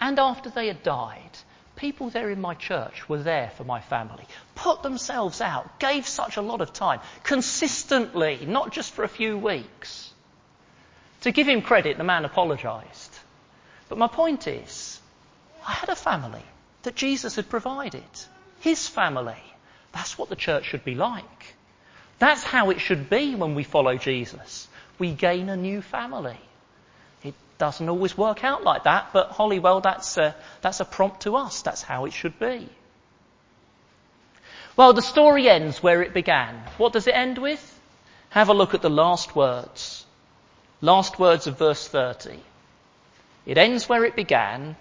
and 0.00 0.18
after 0.18 0.50
they 0.50 0.66
had 0.66 0.82
died, 0.82 1.38
people 1.78 2.10
there 2.10 2.28
in 2.28 2.40
my 2.40 2.54
church 2.54 3.08
were 3.08 3.22
there 3.22 3.50
for 3.56 3.64
my 3.64 3.80
family, 3.80 4.24
put 4.54 4.82
themselves 4.82 5.40
out, 5.40 5.78
gave 5.78 6.06
such 6.06 6.36
a 6.36 6.42
lot 6.42 6.60
of 6.60 6.72
time, 6.72 7.00
consistently, 7.22 8.44
not 8.46 8.72
just 8.72 8.92
for 8.92 9.04
a 9.04 9.08
few 9.08 9.38
weeks. 9.38 10.12
To 11.22 11.32
give 11.32 11.48
him 11.48 11.62
credit, 11.62 11.96
the 11.96 12.04
man 12.04 12.24
apologised. 12.24 13.18
But 13.88 13.98
my 13.98 14.08
point 14.08 14.46
is, 14.46 15.00
I 15.66 15.72
had 15.72 15.88
a 15.88 15.96
family 15.96 16.42
that 16.82 16.94
Jesus 16.94 17.36
had 17.36 17.48
provided. 17.48 18.02
His 18.60 18.86
family. 18.86 19.42
That's 19.92 20.18
what 20.18 20.28
the 20.28 20.36
church 20.36 20.64
should 20.64 20.84
be 20.84 20.94
like. 20.94 21.54
That's 22.18 22.42
how 22.42 22.70
it 22.70 22.80
should 22.80 23.08
be 23.08 23.34
when 23.34 23.54
we 23.54 23.62
follow 23.62 23.96
Jesus. 23.96 24.68
We 24.98 25.12
gain 25.12 25.48
a 25.48 25.56
new 25.56 25.80
family. 25.80 26.38
Doesn't 27.58 27.88
always 27.88 28.16
work 28.16 28.44
out 28.44 28.62
like 28.62 28.84
that, 28.84 29.10
but 29.12 29.30
Holywell, 29.30 29.80
that's 29.80 30.16
a, 30.16 30.34
that's 30.60 30.80
a 30.80 30.84
prompt 30.84 31.22
to 31.22 31.36
us. 31.36 31.62
That's 31.62 31.82
how 31.82 32.04
it 32.06 32.12
should 32.12 32.38
be. 32.38 32.68
Well, 34.76 34.92
the 34.92 35.02
story 35.02 35.48
ends 35.48 35.82
where 35.82 36.02
it 36.02 36.14
began. 36.14 36.54
What 36.78 36.92
does 36.92 37.08
it 37.08 37.14
end 37.14 37.36
with? 37.38 37.80
Have 38.30 38.48
a 38.48 38.54
look 38.54 38.74
at 38.74 38.82
the 38.82 38.88
last 38.90 39.34
words. 39.34 40.06
Last 40.80 41.18
words 41.18 41.48
of 41.48 41.58
verse 41.58 41.88
30. 41.88 42.38
It 43.44 43.58
ends 43.58 43.88
where 43.88 44.04
it 44.04 44.14
began 44.14 44.76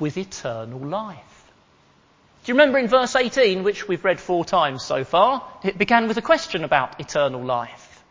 with 0.00 0.16
eternal 0.16 0.80
life. 0.80 1.44
Do 2.44 2.52
you 2.52 2.54
remember 2.54 2.78
in 2.78 2.88
verse 2.88 3.14
18, 3.14 3.62
which 3.62 3.86
we've 3.86 4.04
read 4.04 4.18
four 4.20 4.44
times 4.44 4.84
so 4.84 5.04
far, 5.04 5.44
it 5.62 5.78
began 5.78 6.08
with 6.08 6.16
a 6.16 6.22
question 6.22 6.64
about 6.64 7.00
eternal 7.00 7.42
life. 7.42 8.02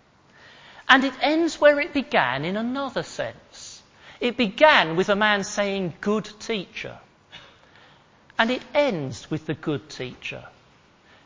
And 0.87 1.03
it 1.03 1.13
ends 1.21 1.59
where 1.59 1.79
it 1.79 1.93
began 1.93 2.45
in 2.45 2.57
another 2.57 3.03
sense. 3.03 3.35
It 4.19 4.37
began 4.37 4.95
with 4.95 5.09
a 5.09 5.15
man 5.15 5.43
saying, 5.43 5.93
good 6.01 6.29
teacher. 6.39 6.97
And 8.37 8.51
it 8.51 8.61
ends 8.73 9.29
with 9.29 9.45
the 9.45 9.53
good 9.53 9.89
teacher. 9.89 10.43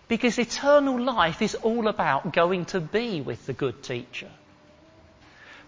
Because 0.07 0.39
eternal 0.39 0.99
life 0.99 1.41
is 1.41 1.55
all 1.55 1.87
about 1.87 2.33
going 2.33 2.65
to 2.65 2.79
be 2.79 3.21
with 3.21 3.45
the 3.45 3.53
good 3.53 3.83
teacher. 3.83 4.29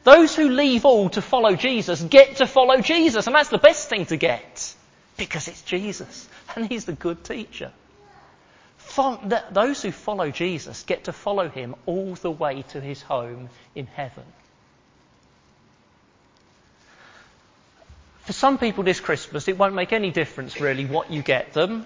Those 0.04 0.36
who 0.36 0.50
leave 0.50 0.84
all 0.84 1.10
to 1.10 1.22
follow 1.22 1.56
Jesus 1.56 2.02
get 2.02 2.38
to 2.38 2.48
follow 2.48 2.82
Jesus, 2.82 3.28
and 3.28 3.36
that's 3.36 3.50
the 3.50 3.60
best 3.60 3.88
thing 3.88 4.08
to 4.08 4.18
get. 4.18 4.76
Because 5.16 5.48
it's 5.48 5.62
Jesus 5.62 6.28
and 6.56 6.68
he's 6.68 6.86
the 6.86 6.94
good 6.94 7.24
teacher. 7.24 7.72
Those 9.52 9.82
who 9.84 9.92
follow 9.92 10.32
Jesus 10.32 10.84
get 10.84 11.04
to 11.04 11.14
follow 11.14 11.48
him 11.48 11.76
all 11.86 12.16
the 12.16 12.32
way 12.32 12.64
to 12.70 12.82
his 12.82 13.02
home 13.04 13.50
in 13.76 13.86
heaven. 13.86 14.24
For 18.32 18.38
some 18.38 18.58
people 18.58 18.86
this 18.86 19.02
Christmas, 19.02 19.50
it 19.50 19.58
won't 19.58 19.76
make 19.76 19.92
any 19.92 20.10
difference 20.10 20.62
really 20.62 20.86
what 20.86 21.12
you 21.12 21.22
get 21.22 21.52
them. 21.52 21.86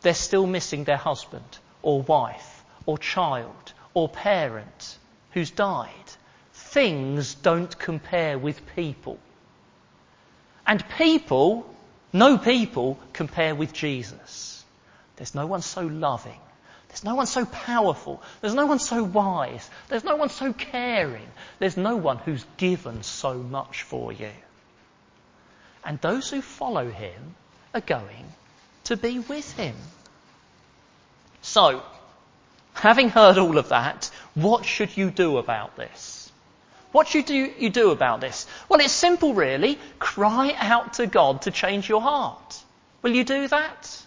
They're 0.00 0.14
still 0.14 0.46
missing 0.46 0.84
their 0.84 0.96
husband 0.96 1.58
or 1.82 2.00
wife 2.00 2.64
or 2.86 2.96
child 2.96 3.74
or 3.92 4.08
parent 4.08 4.96
who's 5.32 5.50
died. 5.50 5.92
Things 6.54 7.34
don't 7.34 7.78
compare 7.78 8.38
with 8.38 8.62
people. 8.76 9.18
And 10.66 10.82
people 10.96 11.68
no 12.14 12.38
people 12.38 12.98
compare 13.12 13.54
with 13.54 13.74
Jesus. 13.74 14.64
There's 15.16 15.34
no 15.34 15.46
one 15.46 15.60
so 15.60 15.82
loving. 15.82 16.40
There's 16.88 17.04
no 17.04 17.14
one 17.14 17.26
so 17.26 17.44
powerful. 17.44 18.22
There's 18.40 18.54
no 18.54 18.64
one 18.64 18.78
so 18.78 19.04
wise. 19.04 19.68
There's 19.88 20.02
no 20.02 20.16
one 20.16 20.30
so 20.30 20.54
caring. 20.54 21.28
There's 21.58 21.76
no 21.76 21.96
one 21.96 22.16
who's 22.16 22.46
given 22.56 23.02
so 23.02 23.34
much 23.34 23.82
for 23.82 24.14
you. 24.14 24.30
And 25.88 25.98
those 26.02 26.28
who 26.28 26.42
follow 26.42 26.90
him 26.90 27.34
are 27.72 27.80
going 27.80 28.26
to 28.84 28.96
be 28.98 29.20
with 29.20 29.50
him. 29.54 29.74
So, 31.40 31.82
having 32.74 33.08
heard 33.08 33.38
all 33.38 33.56
of 33.56 33.70
that, 33.70 34.10
what 34.34 34.66
should 34.66 34.94
you 34.98 35.10
do 35.10 35.38
about 35.38 35.76
this? 35.76 36.30
What 36.92 37.08
should 37.08 37.30
you, 37.30 37.70
do 37.70 37.90
about 37.90 38.20
this? 38.20 38.46
Well, 38.68 38.80
it's 38.80 38.92
simple 38.92 39.32
really. 39.32 39.78
Cry 39.98 40.54
out 40.58 40.92
to 40.94 41.06
God 41.06 41.40
to 41.42 41.50
change 41.50 41.88
your 41.88 42.02
heart. 42.02 42.62
Will 43.00 43.14
you 43.14 43.24
do 43.24 43.48
that? 43.48 44.02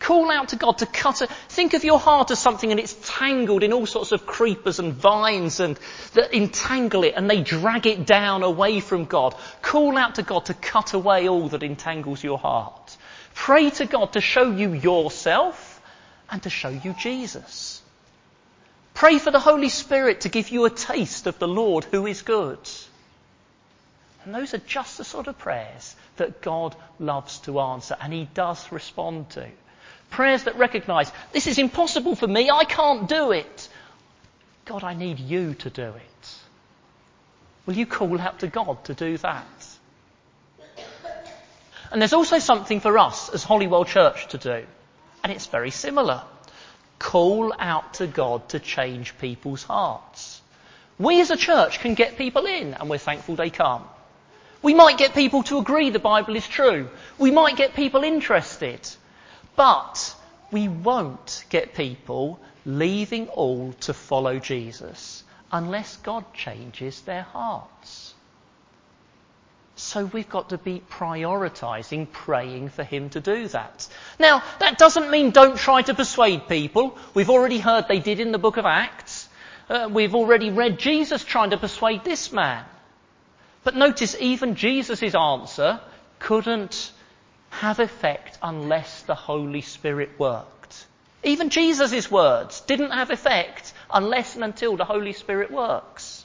Call 0.00 0.30
out 0.30 0.48
to 0.48 0.56
God 0.56 0.78
to 0.78 0.86
cut 0.86 1.20
it. 1.20 1.30
Think 1.50 1.74
of 1.74 1.84
your 1.84 1.98
heart 1.98 2.30
as 2.30 2.38
something 2.38 2.70
and 2.70 2.80
it's 2.80 2.96
tangled 3.04 3.62
in 3.62 3.74
all 3.74 3.84
sorts 3.84 4.12
of 4.12 4.26
creepers 4.26 4.78
and 4.78 4.94
vines 4.94 5.60
and 5.60 5.78
that 6.14 6.34
entangle 6.34 7.04
it 7.04 7.14
and 7.16 7.28
they 7.28 7.42
drag 7.42 7.86
it 7.86 8.06
down 8.06 8.42
away 8.42 8.80
from 8.80 9.04
God. 9.04 9.34
Call 9.60 9.98
out 9.98 10.14
to 10.14 10.22
God 10.22 10.46
to 10.46 10.54
cut 10.54 10.94
away 10.94 11.28
all 11.28 11.50
that 11.50 11.62
entangles 11.62 12.24
your 12.24 12.38
heart. 12.38 12.96
Pray 13.34 13.68
to 13.70 13.84
God 13.84 14.14
to 14.14 14.22
show 14.22 14.50
you 14.50 14.72
yourself 14.72 15.82
and 16.30 16.42
to 16.44 16.50
show 16.50 16.70
you 16.70 16.94
Jesus. 16.98 17.82
Pray 18.94 19.18
for 19.18 19.30
the 19.30 19.38
Holy 19.38 19.68
Spirit 19.68 20.22
to 20.22 20.30
give 20.30 20.48
you 20.48 20.64
a 20.64 20.70
taste 20.70 21.26
of 21.26 21.38
the 21.38 21.48
Lord 21.48 21.84
who 21.84 22.06
is 22.06 22.22
good. 22.22 22.58
And 24.24 24.34
those 24.34 24.54
are 24.54 24.58
just 24.58 24.96
the 24.96 25.04
sort 25.04 25.26
of 25.26 25.38
prayers 25.38 25.94
that 26.16 26.40
God 26.40 26.74
loves 26.98 27.38
to 27.40 27.60
answer 27.60 27.96
and 28.00 28.14
He 28.14 28.26
does 28.32 28.72
respond 28.72 29.28
to. 29.30 29.46
Prayers 30.10 30.44
that 30.44 30.56
recognize, 30.56 31.10
this 31.32 31.46
is 31.46 31.58
impossible 31.58 32.14
for 32.14 32.26
me, 32.26 32.50
I 32.50 32.64
can't 32.64 33.08
do 33.08 33.32
it. 33.32 33.68
God, 34.64 34.84
I 34.84 34.94
need 34.94 35.18
you 35.18 35.54
to 35.54 35.70
do 35.70 35.86
it. 35.88 36.34
Will 37.66 37.74
you 37.74 37.86
call 37.86 38.20
out 38.20 38.40
to 38.40 38.48
God 38.48 38.84
to 38.84 38.94
do 38.94 39.16
that? 39.18 39.46
And 41.92 42.00
there's 42.00 42.12
also 42.12 42.38
something 42.38 42.80
for 42.80 42.98
us 42.98 43.28
as 43.30 43.42
Holywell 43.42 43.84
Church 43.84 44.28
to 44.28 44.38
do. 44.38 44.64
And 45.22 45.32
it's 45.32 45.46
very 45.46 45.70
similar 45.70 46.22
call 47.00 47.52
out 47.58 47.94
to 47.94 48.06
God 48.06 48.48
to 48.50 48.60
change 48.60 49.18
people's 49.18 49.64
hearts. 49.64 50.40
We 50.98 51.20
as 51.20 51.30
a 51.30 51.36
church 51.36 51.80
can 51.80 51.94
get 51.94 52.18
people 52.18 52.44
in, 52.46 52.74
and 52.74 52.88
we're 52.88 52.98
thankful 52.98 53.34
they 53.34 53.50
come. 53.50 53.82
We 54.62 54.74
might 54.74 54.98
get 54.98 55.14
people 55.14 55.42
to 55.44 55.58
agree 55.58 55.88
the 55.88 55.98
Bible 55.98 56.36
is 56.36 56.46
true. 56.46 56.90
We 57.18 57.30
might 57.30 57.56
get 57.56 57.74
people 57.74 58.04
interested. 58.04 58.86
But 59.60 60.14
we 60.50 60.68
won't 60.68 61.44
get 61.50 61.74
people 61.74 62.40
leaving 62.64 63.28
all 63.28 63.74
to 63.80 63.92
follow 63.92 64.38
Jesus 64.38 65.22
unless 65.52 65.98
God 65.98 66.24
changes 66.32 67.02
their 67.02 67.24
hearts. 67.24 68.14
So 69.76 70.06
we've 70.06 70.30
got 70.30 70.48
to 70.48 70.56
be 70.56 70.82
prioritizing 70.88 72.10
praying 72.10 72.70
for 72.70 72.84
him 72.84 73.10
to 73.10 73.20
do 73.20 73.48
that. 73.48 73.86
Now, 74.18 74.42
that 74.60 74.78
doesn't 74.78 75.10
mean 75.10 75.30
don't 75.30 75.58
try 75.58 75.82
to 75.82 75.92
persuade 75.92 76.48
people. 76.48 76.96
We've 77.12 77.28
already 77.28 77.58
heard 77.58 77.86
they 77.86 78.00
did 78.00 78.18
in 78.18 78.32
the 78.32 78.38
book 78.38 78.56
of 78.56 78.64
Acts. 78.64 79.28
Uh, 79.68 79.90
we've 79.92 80.14
already 80.14 80.48
read 80.48 80.78
Jesus 80.78 81.22
trying 81.22 81.50
to 81.50 81.58
persuade 81.58 82.02
this 82.02 82.32
man. 82.32 82.64
But 83.62 83.76
notice 83.76 84.16
even 84.18 84.54
Jesus' 84.54 85.14
answer 85.14 85.80
couldn't 86.18 86.92
have 87.50 87.78
effect 87.78 88.38
unless 88.42 89.02
the 89.02 89.14
Holy 89.14 89.60
Spirit 89.60 90.10
worked. 90.18 90.86
Even 91.22 91.50
Jesus' 91.50 92.10
words 92.10 92.62
didn't 92.62 92.92
have 92.92 93.10
effect 93.10 93.74
unless 93.92 94.34
and 94.34 94.44
until 94.44 94.76
the 94.76 94.84
Holy 94.84 95.12
Spirit 95.12 95.50
works. 95.50 96.24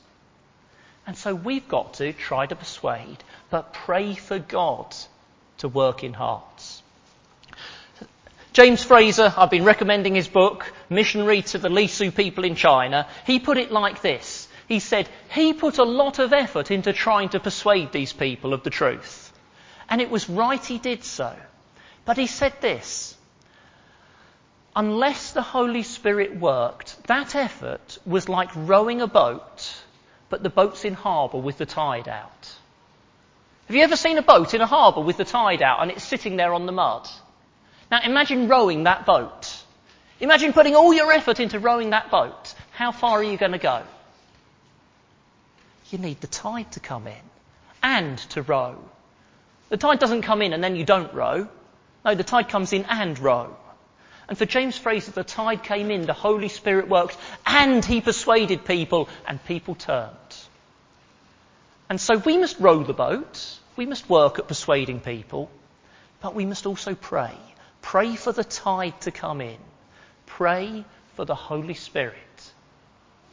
And 1.05 1.17
so 1.17 1.35
we've 1.35 1.67
got 1.67 1.95
to 1.95 2.13
try 2.13 2.45
to 2.45 2.55
persuade 2.55 3.17
but 3.49 3.73
pray 3.73 4.15
for 4.15 4.39
God 4.39 4.95
to 5.59 5.67
work 5.67 6.03
in 6.03 6.13
hearts. 6.13 6.81
James 8.53 8.83
Fraser, 8.83 9.33
I've 9.35 9.51
been 9.51 9.65
recommending 9.65 10.15
his 10.15 10.29
book, 10.29 10.71
Missionary 10.89 11.41
to 11.41 11.57
the 11.57 11.67
Lisu 11.67 12.15
people 12.15 12.45
in 12.45 12.55
China. 12.55 13.05
He 13.25 13.39
put 13.39 13.57
it 13.57 13.71
like 13.71 14.01
this. 14.01 14.47
He 14.67 14.79
said, 14.79 15.09
he 15.29 15.53
put 15.53 15.77
a 15.77 15.83
lot 15.83 16.19
of 16.19 16.31
effort 16.31 16.71
into 16.71 16.93
trying 16.93 17.29
to 17.29 17.39
persuade 17.39 17.91
these 17.91 18.13
people 18.13 18.53
of 18.53 18.63
the 18.63 18.69
truth. 18.69 19.24
And 19.89 20.02
it 20.02 20.10
was 20.10 20.30
right 20.30 20.63
he 20.63 20.78
did 20.78 21.04
so. 21.04 21.36
But 22.06 22.17
he 22.17 22.28
said 22.28 22.54
this, 22.62 23.15
unless 24.76 25.32
the 25.32 25.41
Holy 25.41 25.84
Spirit 25.84 26.36
worked, 26.36 27.04
that 27.08 27.36
effort 27.36 27.98
was 28.06 28.30
like 28.30 28.50
rowing 28.56 29.02
a 29.02 29.08
boat, 29.08 29.76
but 30.30 30.43
the 30.43 30.50
boat's 30.50 30.86
in 30.86 30.93
harbour 30.93 31.39
with 31.39 31.58
the 31.58 31.65
tide 31.65 32.08
out. 32.08 32.56
Have 33.67 33.76
you 33.76 33.82
ever 33.82 33.95
seen 33.95 34.17
a 34.17 34.21
boat 34.21 34.54
in 34.54 34.62
a 34.62 34.67
harbour 34.67 35.02
with 35.02 35.17
the 35.17 35.26
tide 35.26 35.63
out 35.63 35.82
and 35.82 35.89
it's 35.89 36.04
sitting 36.04 36.36
there 36.36 36.54
on 36.54 36.67
the 36.67 36.71
mud? 36.71 37.08
Now 37.89 38.00
imagine 38.04 38.48
rowing 38.48 38.84
that 38.84 39.06
boat. 39.06 39.63
Imagine 40.19 40.54
putting 40.54 40.76
all 40.76 40.93
your 40.93 41.12
effort 41.12 41.39
into 41.39 41.60
rowing 41.60 41.89
that 41.89 42.12
boat. 42.12 42.54
How 42.71 42.91
far 42.91 43.19
are 43.19 43.24
you 43.24 43.38
going 43.38 43.52
to 43.54 43.58
go? 43.58 43.82
You 45.89 45.98
need 45.98 46.21
the 46.21 46.28
tide 46.28 46.71
to 46.74 46.80
come 46.80 47.08
in 47.08 47.21
and 47.82 48.17
to 48.30 48.41
row. 48.41 48.78
The 49.69 49.78
tide 49.78 49.99
doesn't 49.99 50.21
come 50.21 50.41
in 50.41 50.54
and 50.54 50.63
then 50.63 50.75
you 50.75 50.86
don't 50.86 51.13
row. 51.13 51.47
No, 52.04 52.15
the 52.15 52.23
tide 52.23 52.49
comes 52.49 52.73
in 52.73 52.86
and 52.86 53.17
row. 53.17 53.56
And 54.28 54.38
for 54.38 54.45
James 54.45 54.78
Fraser, 54.78 55.12
the 55.12 55.23
tide 55.23 55.63
came 55.63 55.91
in, 55.91 56.06
the 56.06 56.13
Holy 56.13 56.49
Spirit 56.49 56.88
worked, 56.88 57.17
and 57.45 57.86
he 57.86 58.01
persuaded 58.01 58.65
people, 58.65 59.08
and 59.28 59.43
people 59.45 59.75
turned. 59.75 60.12
And 61.89 62.01
so 62.01 62.17
we 62.17 62.38
must 62.38 62.60
row 62.60 62.84
the 62.84 62.93
boat, 62.93 63.60
we 63.75 63.86
must 63.86 64.10
work 64.10 64.39
at 64.39 64.47
persuading 64.47 65.01
people, 65.01 65.51
but 66.21 66.34
we 66.34 66.45
must 66.45 66.65
also 66.65 66.95
pray. 66.95 67.34
Pray 67.84 68.15
for 68.15 68.32
the 68.32 68.43
tide 68.43 68.99
to 69.01 69.12
come 69.12 69.41
in. 69.41 69.58
Pray 70.25 70.84
for 71.15 71.25
the 71.25 71.36
Holy 71.36 71.75
Spirit 71.75 72.15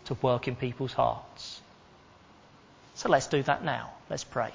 to 0.04 0.14
work 0.20 0.46
in 0.46 0.56
people's 0.56 0.92
hearts. 0.92 1.60
So 2.96 3.08
let's 3.08 3.28
do 3.28 3.42
that 3.44 3.64
now. 3.64 3.92
Let's 4.10 4.24
pray. 4.24 4.52